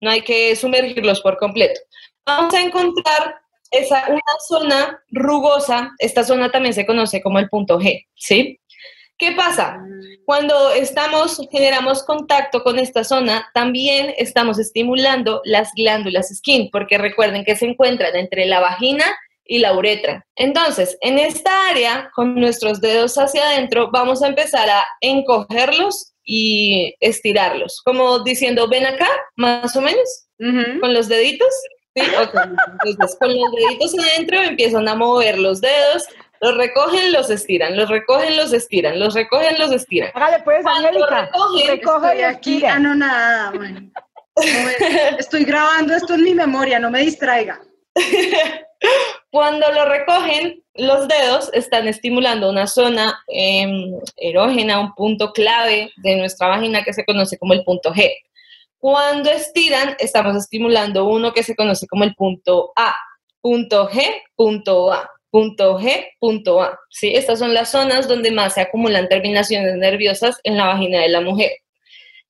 [0.04, 1.80] No hay que sumergirlos por completo.
[2.26, 3.36] Vamos a encontrar
[3.70, 5.92] esa, una zona rugosa.
[5.98, 8.60] Esta zona también se conoce como el punto G, ¿sí?
[9.16, 9.80] ¿Qué pasa?
[10.26, 17.42] Cuando estamos, generamos contacto con esta zona, también estamos estimulando las glándulas skin, porque recuerden
[17.42, 19.06] que se encuentran entre la vagina
[19.42, 20.26] y la uretra.
[20.36, 26.94] Entonces, en esta área, con nuestros dedos hacia adentro, vamos a empezar a encogerlos y
[27.00, 30.80] estirarlos, como diciendo, ven acá, más o menos, uh -huh.
[30.80, 31.52] con los deditos.
[31.94, 32.42] Sí, okay.
[32.72, 36.04] Entonces, con los deditos adentro empiezan a mover los dedos,
[36.40, 40.10] los recogen, los estiran, los recogen, los estiran, los recogen, los estiran.
[40.14, 41.30] Hágale pues, Angélica,
[41.66, 42.74] recoge y aquí estira.
[42.74, 43.92] anonada, man.
[45.18, 47.60] Estoy grabando esto en mi memoria, no me distraiga.
[49.30, 56.16] Cuando lo recogen, los dedos están estimulando una zona eh, erógena, un punto clave de
[56.16, 58.10] nuestra vagina que se conoce como el punto G.
[58.78, 62.94] Cuando estiran, estamos estimulando uno que se conoce como el punto A.
[63.40, 64.02] Punto G,
[64.34, 65.08] punto A.
[65.30, 66.78] Punto G, punto A.
[66.90, 67.14] ¿sí?
[67.14, 71.20] Estas son las zonas donde más se acumulan terminaciones nerviosas en la vagina de la
[71.20, 71.52] mujer.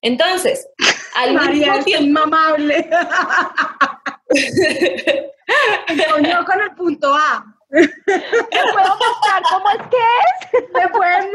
[0.01, 0.67] Entonces,
[1.15, 2.05] al María mismo es tiempo...
[2.05, 2.89] inmamable.
[6.13, 7.54] Coño con el punto A.
[7.75, 10.63] ¿Me puedo mostrar cómo es que es?
[10.73, 11.29] ¿Me pueden...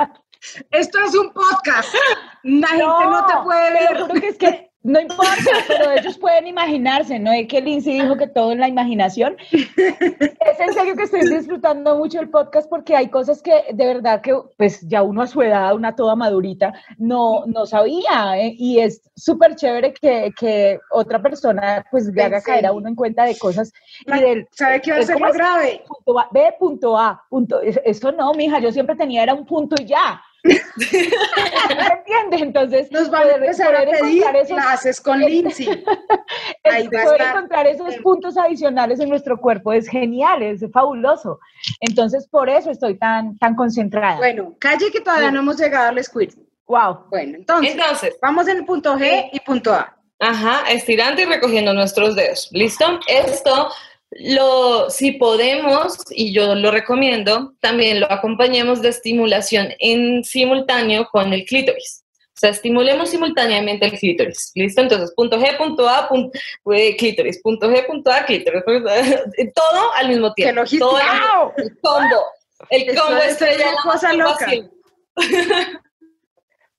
[0.70, 1.94] Esto es un podcast.
[2.42, 4.20] La gente no te puede ver.
[4.20, 7.32] Que es que no importa, pero ellos pueden imaginarse, ¿no?
[7.32, 9.36] Es que Lindsay dijo que todo en la imaginación.
[9.50, 14.22] Es en serio que estoy disfrutando mucho el podcast porque hay cosas que de verdad
[14.22, 18.38] que, pues ya uno a su edad, una toda madurita, no, no sabía.
[18.38, 18.54] ¿eh?
[18.56, 22.94] Y es súper chévere que, que, otra persona pues le haga caer a uno en
[22.94, 23.72] cuenta de cosas.
[24.06, 25.82] La, y del, ¿Sabe qué va a ser lo grave?
[25.86, 27.60] Punto a, B, punto A, punto.
[27.60, 30.22] Esto no, mija, yo siempre tenía era un punto y ya.
[30.44, 32.42] ¿Me entiendes?
[32.42, 35.66] Entonces, nos van a empezar a pedir esos, clases con Lindsay.
[36.64, 41.40] Ahí va poder encontrar esos puntos adicionales en nuestro cuerpo es genial, es fabuloso.
[41.80, 44.16] Entonces, por eso estoy tan, tan concentrada.
[44.16, 45.34] Bueno, calle que todavía sí.
[45.34, 46.34] no hemos llegado al squirt.
[46.66, 47.06] Wow.
[47.10, 49.30] Bueno, entonces, entonces vamos en el punto G sí.
[49.32, 49.96] y punto A.
[50.20, 52.48] Ajá, estirando y recogiendo nuestros dedos.
[52.52, 53.00] ¿Listo?
[53.08, 53.70] Esto
[54.10, 61.32] lo, si podemos, y yo lo recomiendo, también lo acompañemos de estimulación en simultáneo con
[61.32, 62.04] el clítoris.
[62.18, 64.52] O sea, estimulemos simultáneamente el clítoris.
[64.54, 64.80] ¿Listo?
[64.80, 66.38] Entonces, punto G, punto A, punto,
[66.72, 68.62] eh, clítoris, punto G, punto A, clítoris.
[68.64, 70.62] Todo al mismo tiempo.
[70.68, 72.24] ¡Qué todo el, el combo.
[72.70, 74.46] El combo estrella la cosa loca.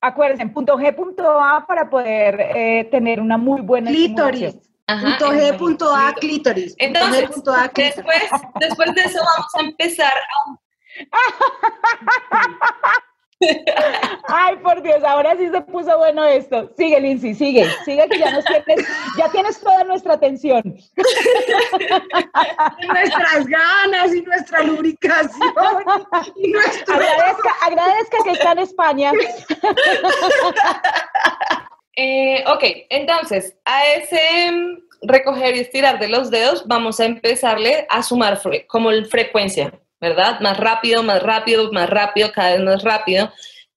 [0.02, 4.56] Acuérdense, punto G, punto A para poder eh, tener una muy buena clítoris.
[4.88, 6.76] Ajá, punto G, punto A, clítoris.
[6.78, 7.96] Entonces, punto G, punto A, clítoris.
[7.96, 8.24] Después,
[8.60, 10.62] después de eso vamos a empezar a...
[14.28, 16.72] Ay, por Dios, ahora sí se puso bueno esto.
[16.78, 20.62] Sigue, Lindsay, sigue, sigue que ya nos tienes, ya tienes toda nuestra atención.
[22.80, 25.54] Y nuestras ganas y nuestra lubricación.
[26.36, 26.96] Y nuestro...
[26.96, 29.12] agradezca, agradezca que está en España.
[31.96, 38.04] Eh, ok, entonces, a ese recoger y estirar de los dedos, vamos a empezarle a
[38.04, 40.40] sumar como frecuencia, ¿verdad?
[40.40, 43.32] Más rápido, más rápido, más rápido, cada vez más rápido.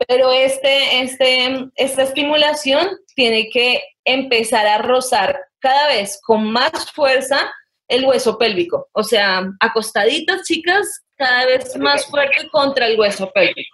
[0.07, 7.53] Pero este, este, esta estimulación tiene que empezar a rozar cada vez con más fuerza
[7.89, 8.89] el hueso pélvico.
[8.93, 13.74] O sea, acostaditas, chicas, cada vez más fuerte contra el hueso pélvico.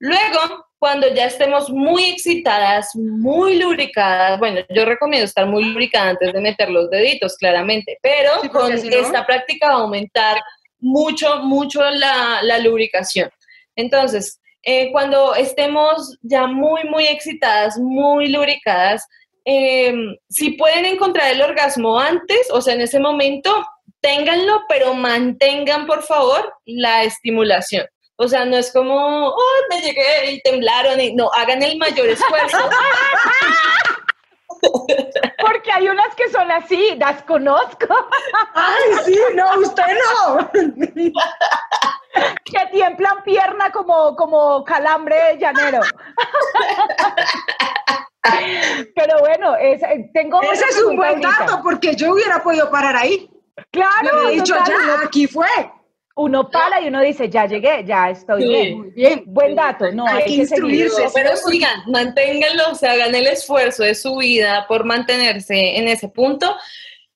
[0.00, 6.32] Luego, cuando ya estemos muy excitadas, muy lubricadas, bueno, yo recomiendo estar muy lubricada antes
[6.32, 8.96] de meter los deditos, claramente, pero sí, con si no...
[8.96, 10.40] esta práctica va a aumentar
[10.78, 13.28] mucho, mucho la, la lubricación.
[13.74, 19.06] Entonces, eh, cuando estemos ya muy, muy excitadas, muy lubricadas,
[19.44, 19.94] eh,
[20.28, 23.66] si pueden encontrar el orgasmo antes, o sea, en ese momento,
[24.00, 27.86] ténganlo, pero mantengan, por favor, la estimulación.
[28.20, 31.00] O sea, no es como, oh, me llegué y temblaron.
[31.00, 32.58] Y, no, hagan el mayor esfuerzo.
[35.40, 37.86] Porque hay unas que son así, las conozco.
[38.54, 40.50] Ay, sí, no, usted no.
[42.44, 45.78] que tiemblan pierna como, como calambre llanero.
[48.96, 49.80] Pero bueno, es,
[50.12, 50.42] tengo.
[50.42, 53.30] Ese es un buen dato, porque yo hubiera podido parar ahí.
[53.70, 54.28] Claro.
[54.28, 55.46] he dicho, ya, aquí fue.
[56.18, 59.22] Uno para y uno dice, ya llegué, ya estoy bien.
[59.26, 61.04] Buen dato, no, hay, que, instruirse.
[61.14, 66.08] Pero sigan, manténganlo, o sea, hagan el esfuerzo de su vida por mantenerse en ese
[66.08, 66.56] punto.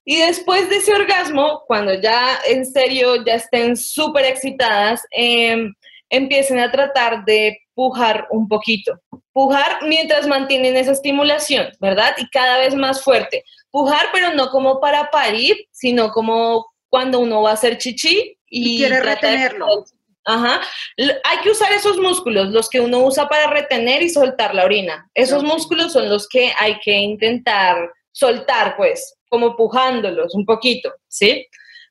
[0.05, 5.75] Y después de ese orgasmo, cuando ya en serio ya estén súper excitadas, em,
[6.09, 9.01] empiecen a tratar de pujar un poquito.
[9.33, 12.15] Pujar mientras mantienen esa estimulación, ¿verdad?
[12.19, 13.43] Y cada vez más fuerte.
[13.73, 18.77] Pujar, pero no como para parir, sino como cuando uno va a hacer chichi y,
[18.77, 19.85] quiere retenerlo.
[20.25, 20.61] Ajá.
[20.99, 25.11] Hay que usar esos músculos, los que uno usa para retener y soltar la orina.
[25.15, 31.47] Esos músculos son los que hay que intentar soltar, pues, como pujándolos un poquito, ¿sí?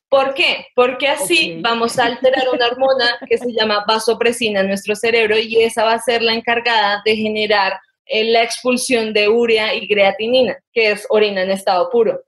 [0.07, 0.67] ¿Por qué?
[0.75, 5.63] Porque así vamos a alterar una hormona que se llama vasopresina en nuestro cerebro y
[5.63, 10.57] esa va a ser la encargada de generar eh, la expulsión de urea y creatinina,
[10.73, 12.21] que es orina en estado puro.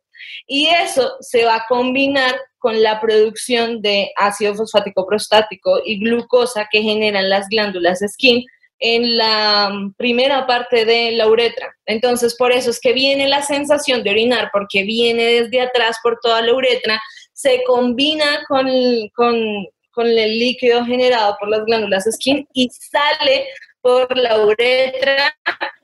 [0.47, 6.67] Y eso se va a combinar con la producción de ácido fosfático prostático y glucosa
[6.71, 8.45] que generan las glándulas skin
[8.79, 11.73] en la mm, primera parte de la uretra.
[11.85, 16.19] Entonces, por eso es que viene la sensación de orinar, porque viene desde atrás por
[16.21, 18.67] toda la uretra, se combina con,
[19.13, 23.47] con el líquido generado por las glándulas skin y sale
[23.81, 25.33] por la uretra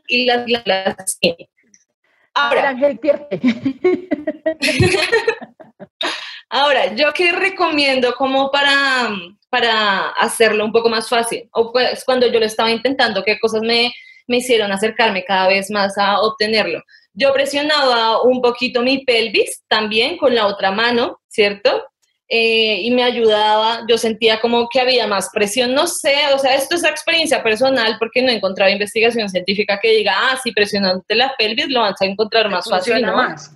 [0.07, 1.35] y las glándulas skin.
[2.39, 2.71] Ahora,
[6.49, 9.09] Ahora, yo qué recomiendo como para,
[9.49, 13.61] para hacerlo un poco más fácil, o pues cuando yo lo estaba intentando, qué cosas
[13.61, 13.93] me,
[14.27, 16.81] me hicieron acercarme cada vez más a obtenerlo.
[17.13, 21.83] Yo presionaba un poquito mi pelvis también con la otra mano, ¿cierto?
[22.31, 26.53] Eh, y me ayudaba, yo sentía como que había más presión, no sé, o sea,
[26.53, 31.15] esto es experiencia personal porque no he encontrado investigación científica que diga, ah, si presionándote
[31.15, 33.15] la pelvis lo vas a encontrar más fácil, ¿no?
[33.15, 33.51] Más.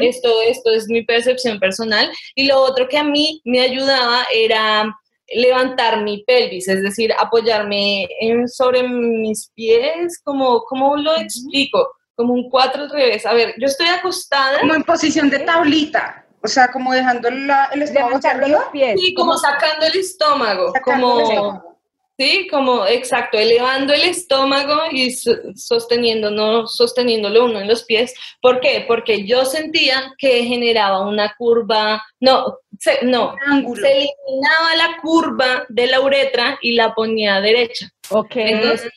[0.00, 2.10] esto, esto es mi percepción personal.
[2.34, 4.90] Y lo otro que a mí me ayudaba era
[5.28, 11.90] levantar mi pelvis, es decir, apoyarme en, sobre mis pies, como, ¿cómo lo explico?
[12.14, 13.26] Como un cuatro al revés.
[13.26, 14.60] A ver, yo estoy acostada.
[14.60, 16.23] Como en posición de tablita.
[16.44, 19.00] O sea, como dejando el estómago los pies.
[19.00, 20.74] Sí, como, sacando el estómago.
[20.84, 21.74] como,
[22.16, 28.14] Sí, como, exacto, elevando el estómago y sosteniendo, no sosteniéndolo uno en los pies.
[28.40, 28.84] ¿Por qué?
[28.86, 33.34] Porque yo sentía que generaba una curva, no, se, no,
[33.74, 37.90] se eliminaba la curva de la uretra y la ponía derecha.
[38.10, 38.36] Ok.
[38.36, 38.92] Entonces,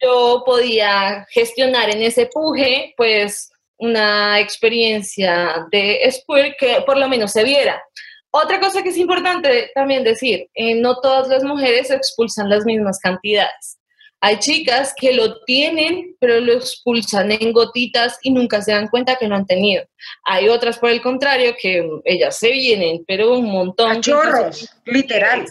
[0.00, 7.32] yo podía gestionar en ese puje, pues, una experiencia de squirt que por lo menos
[7.32, 7.82] se viera.
[8.30, 12.98] Otra cosa que es importante también decir, eh, no todas las mujeres expulsan las mismas
[12.98, 13.78] cantidades.
[14.20, 19.16] Hay chicas que lo tienen, pero lo expulsan en gotitas y nunca se dan cuenta
[19.16, 19.84] que lo han tenido.
[20.24, 24.00] Hay otras, por el contrario, que ellas se vienen, pero un montón.
[24.00, 25.46] chorros, literal.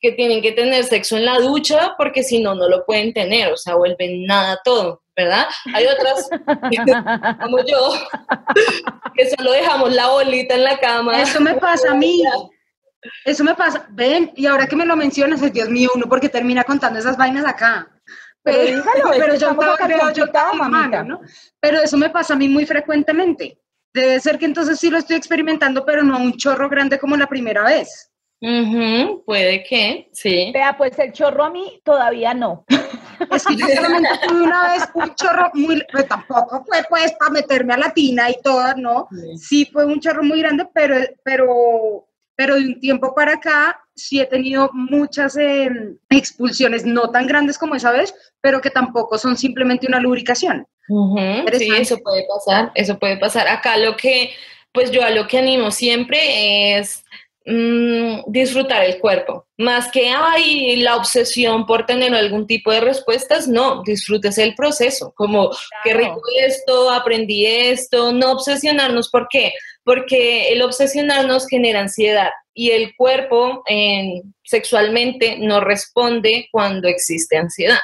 [0.00, 3.52] Que tienen que tener sexo en la ducha porque si no, no lo pueden tener,
[3.52, 5.02] o sea, vuelven nada todo.
[5.18, 5.46] ¿verdad?
[5.74, 6.30] Hay otras,
[7.42, 7.92] como yo,
[9.16, 11.20] que solo dejamos la bolita en la cama.
[11.20, 12.22] Eso me pasa a mí.
[13.24, 13.86] Eso me pasa.
[13.90, 17.44] Ven, y ahora que me lo mencionas, Dios mío, uno porque termina contando esas vainas
[17.44, 17.88] acá.
[18.42, 21.02] Pero, pero, yo, pero yo mamita.
[21.02, 21.20] ¿no?
[21.60, 23.58] Pero eso me pasa a mí muy frecuentemente.
[23.92, 27.16] Debe ser que entonces sí lo estoy experimentando, pero no a un chorro grande como
[27.16, 28.10] la primera vez.
[29.24, 30.50] Puede que, sí.
[30.52, 32.64] Vea, pues el chorro a mí todavía no.
[33.32, 37.32] Es que yo solamente tuve una vez un chorro muy, pues tampoco fue pues para
[37.32, 39.08] meterme a la tina y todo, ¿no?
[39.36, 44.20] Sí fue un chorro muy grande, pero, pero, pero de un tiempo para acá sí
[44.20, 49.36] he tenido muchas em, expulsiones, no tan grandes como esa vez, pero que tampoco son
[49.36, 50.66] simplemente una lubricación.
[51.58, 53.48] Sí, eso puede pasar, eso puede pasar.
[53.48, 54.30] Acá lo que,
[54.72, 57.04] pues yo a lo que animo siempre es
[57.50, 59.46] Mm, disfrutar el cuerpo.
[59.56, 65.14] Más que hay la obsesión por tener algún tipo de respuestas, no, disfrutes el proceso,
[65.16, 65.50] como
[65.82, 69.08] qué rico esto, aprendí esto, no obsesionarnos.
[69.08, 69.52] ¿Por qué?
[69.88, 73.64] porque el obsesionarnos genera ansiedad y el cuerpo
[74.44, 77.78] sexualmente no responde cuando existe ansiedad.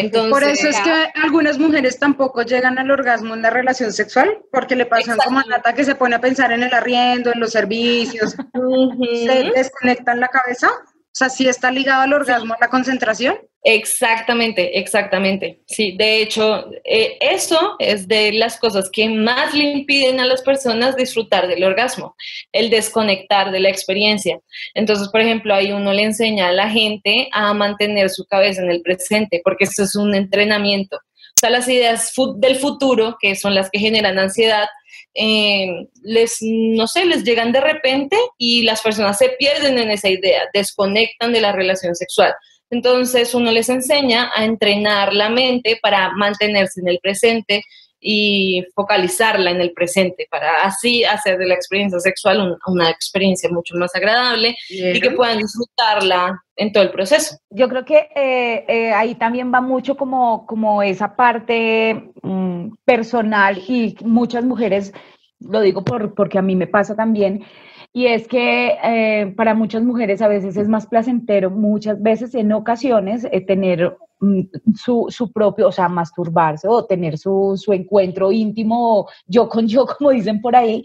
[0.00, 4.38] Entonces, Por eso es que algunas mujeres tampoco llegan al orgasmo en la relación sexual,
[4.50, 7.40] porque le pasan como a Nata que se pone a pensar en el arriendo, en
[7.40, 10.70] los servicios, se desconectan la cabeza.
[11.12, 13.36] O sea, sí está ligado al orgasmo, a la concentración.
[13.62, 15.60] Exactamente, exactamente.
[15.66, 20.40] Sí, de hecho, eh, eso es de las cosas que más le impiden a las
[20.40, 22.16] personas disfrutar del orgasmo,
[22.52, 24.40] el desconectar de la experiencia.
[24.72, 28.70] Entonces, por ejemplo, ahí uno le enseña a la gente a mantener su cabeza en
[28.70, 30.96] el presente, porque esto es un entrenamiento.
[30.96, 34.68] O sea, las ideas del futuro, que son las que generan ansiedad,
[35.14, 40.08] eh, les, no sé, les llegan de repente y las personas se pierden en esa
[40.08, 42.34] idea, desconectan de la relación sexual.
[42.70, 47.64] Entonces uno les enseña a entrenar la mente para mantenerse en el presente
[48.00, 53.74] y focalizarla en el presente para así hacer de la experiencia sexual una experiencia mucho
[53.76, 57.36] más agradable y que puedan disfrutarla en todo el proceso.
[57.50, 63.58] Yo creo que eh, eh, ahí también va mucho como, como esa parte mm, personal
[63.66, 64.92] y muchas mujeres,
[65.40, 67.44] lo digo por, porque a mí me pasa también,
[67.92, 72.52] y es que eh, para muchas mujeres a veces es más placentero, muchas veces en
[72.52, 74.42] ocasiones, tener Mm,
[74.74, 79.86] su, su, propio, o sea, masturbarse o tener su, su, encuentro íntimo, yo con yo,
[79.98, 80.84] como dicen por ahí,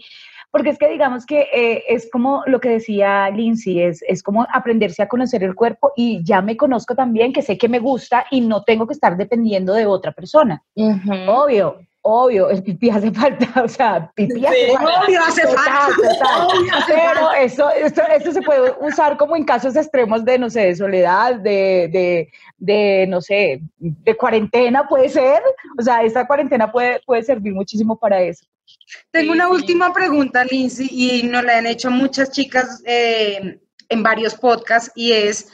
[0.50, 4.46] porque es que digamos que eh, es como lo que decía Lindsay, es, es como
[4.50, 8.24] aprenderse a conocer el cuerpo y ya me conozco también, que sé que me gusta
[8.30, 10.62] y no tengo que estar dependiendo de otra persona.
[11.28, 15.04] Obvio, obvio, el pipí hace falta, o sea, pipí hace falta.
[15.04, 15.88] Obvio hace falta.
[16.86, 21.36] Pero eso, eso, se puede usar como en casos extremos de, no sé, de soledad,
[21.36, 25.42] de, de, de, no sé, de cuarentena puede ser.
[25.78, 28.46] O sea, esta cuarentena puede, puede servir muchísimo para eso.
[29.10, 34.34] Tengo una última pregunta, Lindsay, y nos la han hecho muchas chicas eh, en varios
[34.34, 35.48] podcasts, y es,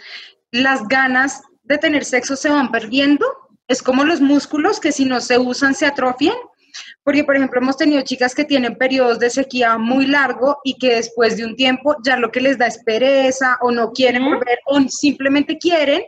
[0.51, 3.27] ¿las ganas de tener sexo se van perdiendo?
[3.73, 6.37] Es como los músculos que si no se usan se atrofian.
[7.03, 10.95] Porque, por ejemplo, hemos tenido chicas que tienen periodos de sequía muy largo y que
[10.95, 14.61] después de un tiempo ya lo que les da es pereza o no quieren volver
[14.67, 16.05] o simplemente quieren,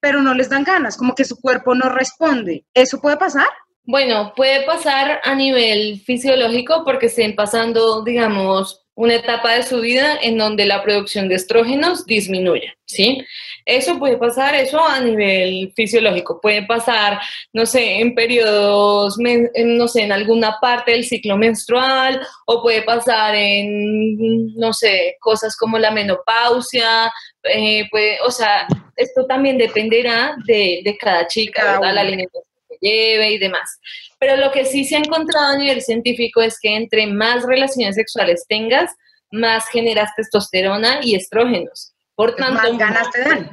[0.00, 2.64] pero no les dan ganas, como que su cuerpo no responde.
[2.72, 3.48] ¿Eso puede pasar?
[3.82, 10.18] Bueno, puede pasar a nivel fisiológico porque estén pasando, digamos, una etapa de su vida
[10.20, 13.24] en donde la producción de estrógenos disminuye, ¿sí?
[13.64, 17.20] Eso puede pasar, eso a nivel fisiológico, puede pasar,
[17.52, 23.36] no sé, en periodos, no sé, en alguna parte del ciclo menstrual, o puede pasar
[23.36, 27.12] en, no sé, cosas como la menopausia,
[27.44, 32.47] eh, puede, o sea, esto también dependerá de, cada chica, la alimentación
[32.80, 33.78] lleve y demás.
[34.18, 37.94] Pero lo que sí se ha encontrado a nivel científico es que entre más relaciones
[37.94, 38.90] sexuales tengas,
[39.30, 41.92] más generas testosterona y estrógenos.
[42.18, 43.48] Por tanto, más ganas te dan.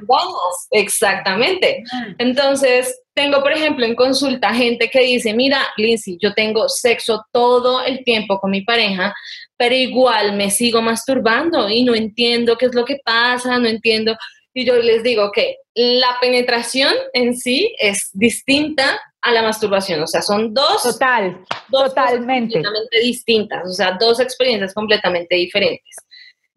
[0.72, 1.84] exactamente.
[1.84, 2.14] Mm.
[2.18, 7.84] Entonces, tengo, por ejemplo, en consulta gente que dice, mira, Lindsay, yo tengo sexo todo
[7.84, 9.14] el tiempo con mi pareja,
[9.56, 14.18] pero igual me sigo masturbando y no entiendo qué es lo que pasa, no entiendo.
[14.52, 20.02] Y yo les digo que la penetración en sí es distinta a la masturbación.
[20.02, 20.84] O sea, son dos.
[20.84, 22.54] Total, totalmente.
[22.54, 25.96] completamente distintas, o sea, dos experiencias completamente diferentes.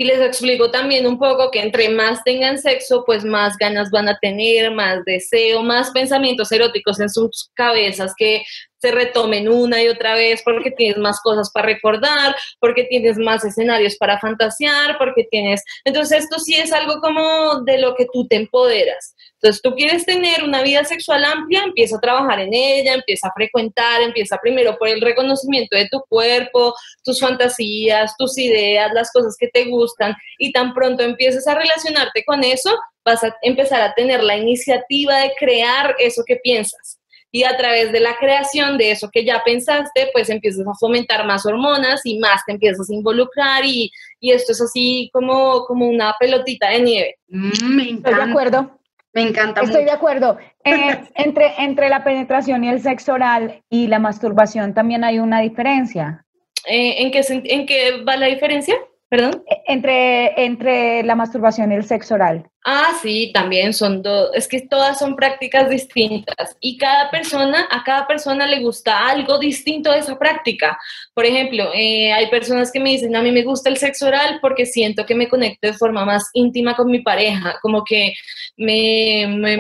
[0.01, 4.09] Y les explico también un poco que entre más tengan sexo, pues más ganas van
[4.09, 8.45] a tener, más deseo, más pensamientos eróticos en sus cabezas que
[8.81, 13.45] se retomen una y otra vez porque tienes más cosas para recordar, porque tienes más
[13.45, 15.63] escenarios para fantasear, porque tienes...
[15.85, 19.15] Entonces esto sí es algo como de lo que tú te empoderas.
[19.35, 23.33] Entonces tú quieres tener una vida sexual amplia, empieza a trabajar en ella, empieza a
[23.35, 26.75] frecuentar, empieza primero por el reconocimiento de tu cuerpo,
[27.05, 32.25] tus fantasías, tus ideas, las cosas que te gustan y tan pronto empieces a relacionarte
[32.25, 36.98] con eso, vas a empezar a tener la iniciativa de crear eso que piensas
[37.31, 41.27] y a través de la creación de eso que ya pensaste, pues empiezas a fomentar
[41.27, 45.87] más hormonas y más te empiezas a involucrar y, y esto es así como, como
[45.87, 47.17] una pelotita de nieve.
[47.29, 48.11] Mm, me encanta.
[48.11, 48.79] Estoy de acuerdo.
[49.13, 49.61] Me encanta.
[49.63, 50.39] Estoy de acuerdo.
[50.65, 55.41] Eh, entre, entre la penetración y el sexo oral y la masturbación también hay una
[55.41, 56.25] diferencia.
[56.67, 58.75] Eh, ¿en, qué, ¿En qué va la diferencia?
[59.09, 59.43] ¿Perdón?
[59.71, 62.49] Entre, entre la masturbación y el sexo oral.
[62.65, 67.83] Ah, sí, también son dos, es que todas son prácticas distintas y cada persona, a
[67.85, 70.79] cada persona le gusta algo distinto de esa práctica.
[71.15, 74.39] Por ejemplo, eh, hay personas que me dicen, a mí me gusta el sexo oral
[74.43, 78.13] porque siento que me conecto de forma más íntima con mi pareja, como que
[78.57, 79.57] me, me,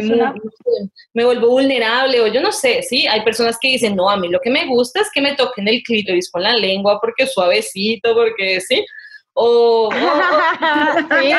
[1.15, 4.29] me, vuelvo vulnerable o yo no sé, sí, hay personas que dicen, no, a mí
[4.29, 7.33] lo que me gusta es que me toquen el clítoris con la lengua porque es
[7.33, 8.85] suavecito, porque sí.
[9.41, 9.89] O,
[11.20, 11.32] sí.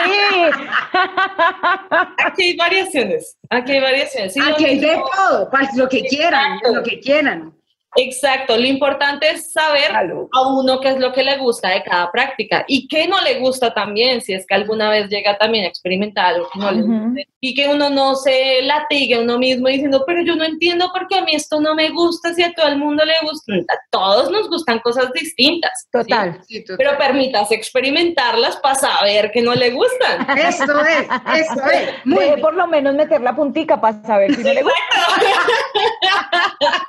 [2.18, 3.38] Aquí hay variaciones.
[3.50, 4.38] Aquí hay variaciones.
[4.40, 7.59] aquí hay de todo, lo que quieran, lo que quieran.
[7.96, 12.12] Exacto, lo importante es saber a uno qué es lo que le gusta de cada
[12.12, 15.68] práctica y qué no le gusta también, si es que alguna vez llega también a
[15.68, 17.22] experimentar algo que no le gusta.
[17.42, 21.08] Y que uno no se latigue a uno mismo diciendo, pero yo no entiendo por
[21.08, 23.54] qué a mí esto no me gusta, si a todo el mundo le gusta.
[23.54, 25.88] A todos nos gustan cosas distintas.
[25.92, 26.42] Total.
[26.78, 30.28] Pero permitas experimentarlas para saber que no le gustan.
[30.38, 31.08] Eso es,
[31.42, 32.06] eso es.
[32.06, 33.36] Muy por lo menos meter la
[33.82, 34.80] para saber si no le gusta.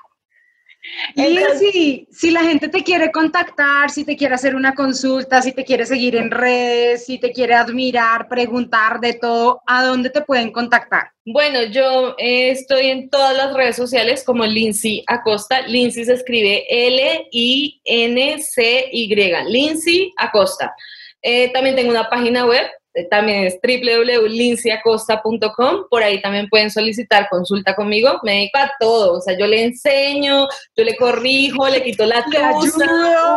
[1.14, 5.64] Y si la gente te quiere contactar, si te quiere hacer una consulta, si te
[5.64, 10.53] quiere seguir en redes, si te quiere admirar, preguntar de todo, ¿a dónde te pueden
[10.53, 11.12] contactar?
[11.24, 15.61] Bueno, yo eh, estoy en todas las redes sociales como Lindsay Acosta.
[15.66, 17.80] Lindsay se escribe L-I-N-C-Y.
[19.47, 20.74] Lindsay Acosta.
[21.22, 22.66] Eh, también tengo una página web
[23.11, 29.20] también es www.linciacosta.com, por ahí también pueden solicitar consulta conmigo, me dedico a todo, o
[29.20, 32.86] sea, yo le enseño, yo le corrijo, le quito la tusa.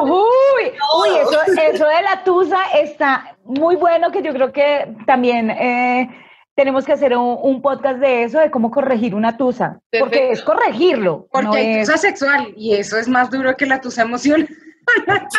[0.04, 5.52] Uy, uy eso, eso, de la tusa está muy bueno, que yo creo que también
[5.52, 6.10] eh,
[6.56, 11.28] tenemos que hacer un, podcast de eso, de cómo corregir una tusa, porque es corregirlo.
[11.32, 14.48] Porque hay tusa sexual y eso es más duro que la tusa emocional.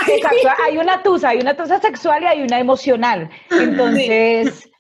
[0.09, 3.31] Exacto, hay una tusa, hay una tusa sexual y hay una emocional.
[3.51, 4.71] Entonces,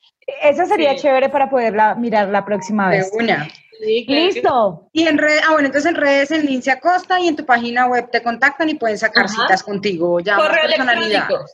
[0.42, 3.10] esa sería chévere para poderla mirar la próxima vez.
[3.80, 4.88] Listo.
[4.92, 7.86] Y en redes, ah, bueno, entonces en redes en Lincia Costa y en tu página
[7.86, 10.20] web te contactan y pueden sacar citas contigo.
[10.20, 11.44] Ya Correo electrónico.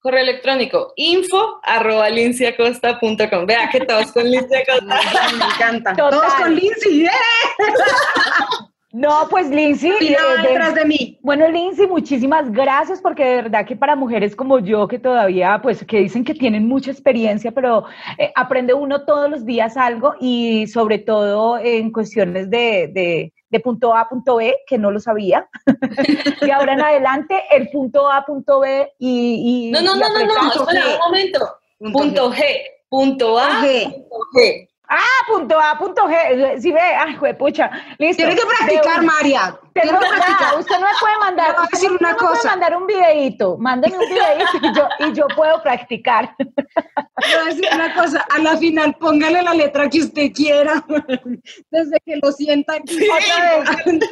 [0.00, 3.46] Correo electrónico, info arroba linciacosta.com.
[3.46, 5.00] Vea que todos con Lincia Costa.
[5.38, 5.94] Me encanta.
[5.94, 7.06] Todos con Lindsay.
[8.92, 9.92] No, pues Lindsay.
[10.00, 11.18] Y detrás de mí.
[11.22, 15.84] Bueno, Lindsay, muchísimas gracias porque de verdad que para mujeres como yo que todavía, pues
[15.84, 17.84] que dicen que tienen mucha experiencia, pero
[18.18, 23.94] eh, aprende uno todos los días algo y sobre todo en cuestiones de, de, punto
[23.94, 25.48] A, punto B, que no lo sabía.
[26.42, 29.70] y ahora en adelante el punto A, punto B y...
[29.72, 31.38] no, no, no, no, no, espera un momento.
[31.78, 32.42] Punto G.
[32.88, 34.69] Punto A, punto G.
[34.92, 36.60] Ah, punto A, punto G.
[36.60, 37.70] Si ve, ay, pucha.
[37.98, 38.24] Listo.
[38.24, 39.56] Tienes que practicar, María.
[39.72, 40.58] Tengo que practicar.
[40.58, 41.56] Usted no me puede mandar.
[41.56, 42.42] a decir una cosa.
[42.42, 43.56] Me mandar un videito.
[43.56, 46.34] Mándeme un videito y yo, y yo puedo practicar.
[46.38, 48.26] Voy a decir una cosa.
[48.30, 50.84] A la final, póngale la letra que usted quiera.
[51.70, 52.98] Desde que lo sienta aquí.
[53.08, 54.10] Otra vez.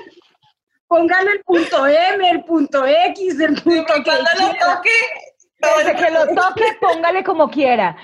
[0.86, 4.90] Póngale el punto M, el punto X, el punto que lo toque.
[5.60, 7.96] Desde que lo toque, póngale como quiera.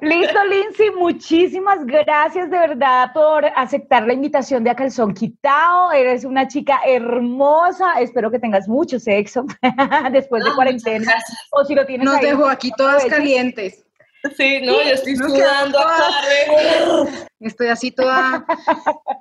[0.00, 5.92] Listo, Lindsay, muchísimas gracias de verdad por aceptar la invitación de A Calzón Quitao.
[5.92, 8.00] Eres una chica hermosa.
[8.00, 9.46] Espero que tengas mucho sexo
[10.12, 11.14] después de cuarentena.
[11.50, 13.84] O si lo tienes Nos dejo aquí todas calientes.
[14.36, 15.78] Sí, no, yo estoy sudando
[17.38, 18.44] Estoy así toda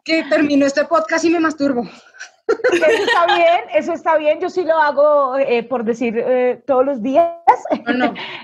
[0.04, 1.84] que termino este podcast y me masturbo.
[2.48, 4.40] Eso está bien, eso está bien.
[4.40, 7.36] Yo sí lo hago, eh, por decir, eh, todos los días.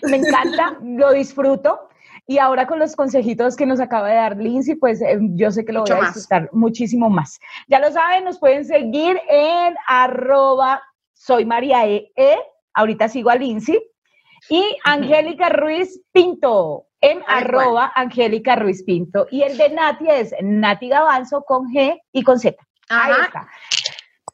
[0.04, 1.90] me encanta, lo disfruto.
[2.32, 5.66] Y ahora con los consejitos que nos acaba de dar Lindsay, pues eh, yo sé
[5.66, 7.38] que lo voy a disfrutar muchísimo más.
[7.68, 12.38] Ya lo saben, nos pueden seguir en arroba soy María e, e.
[12.74, 13.84] ahorita sigo a Lindsay,
[14.48, 19.28] y Angélica Ruiz Pinto en arroba Angélica Ruiz Pinto.
[19.30, 22.56] Y el de Nati es Nati Gavanzo con G y con Z.
[22.88, 23.46] Ahí está.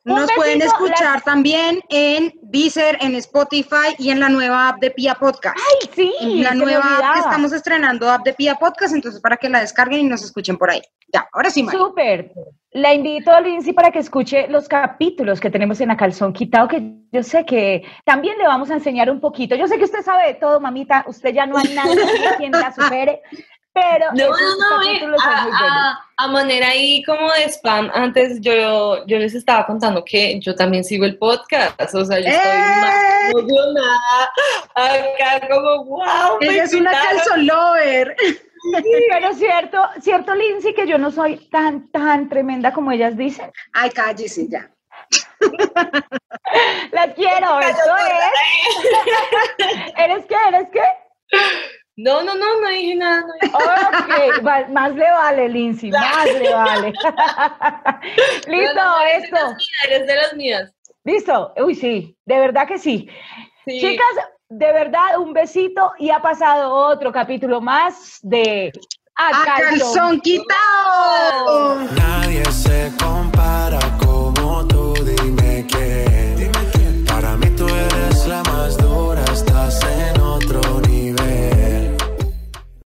[0.08, 5.16] Nos pueden escuchar también en Deezer, en Spotify y en la nueva app de Pia
[5.16, 5.58] Podcast.
[5.58, 6.14] ¡Ay, sí!
[6.22, 9.60] En la nueva app que estamos estrenando, app de Pia Podcast, entonces para que la
[9.60, 10.82] descarguen y nos escuchen por ahí.
[11.14, 11.80] Ya, ahora sí, María.
[11.80, 12.32] Súper.
[12.72, 16.68] La invito a Lindsay para que escuche los capítulos que tenemos en A Calzón Quitado,
[16.68, 19.56] que yo sé que también le vamos a enseñar un poquito.
[19.56, 21.04] Yo sé que usted sabe de todo, mamita.
[21.08, 22.02] Usted ya no hay nadie
[22.38, 23.22] quien la supere.
[23.78, 25.18] Pero no, no, no,
[26.18, 30.84] a, manera ahí como de spam, antes yo, yo les estaba contando que yo también
[30.84, 33.32] sigo el podcast, o sea, yo estoy ¡Eh!
[33.32, 34.30] emocionada
[34.74, 36.38] acá como, wow.
[36.42, 38.16] Ella es una calzón lover.
[39.10, 43.52] pero cierto, cierto, Lindsay, que yo no soy tan, tan tremenda como ellas dicen.
[43.74, 44.72] Ay, cállese ya.
[46.92, 49.94] La quiero, eso es.
[49.98, 50.36] ¿Eres qué?
[50.50, 50.82] ¿Eres qué?
[51.98, 53.24] No, no, no, no dije nada.
[53.24, 56.88] No más le vale, Lindsay, más le vale.
[58.48, 58.82] Listo,
[59.16, 59.38] esto.
[60.06, 60.74] De, las mías, eres.
[61.04, 63.10] Listo, uy, sí, de verdad que sí.
[63.66, 64.06] Chicas,
[64.50, 68.72] de verdad, un besito y ha pasado otro capítulo más de
[69.16, 71.80] A, A calzón, quitado.
[71.96, 73.97] Nadie se compara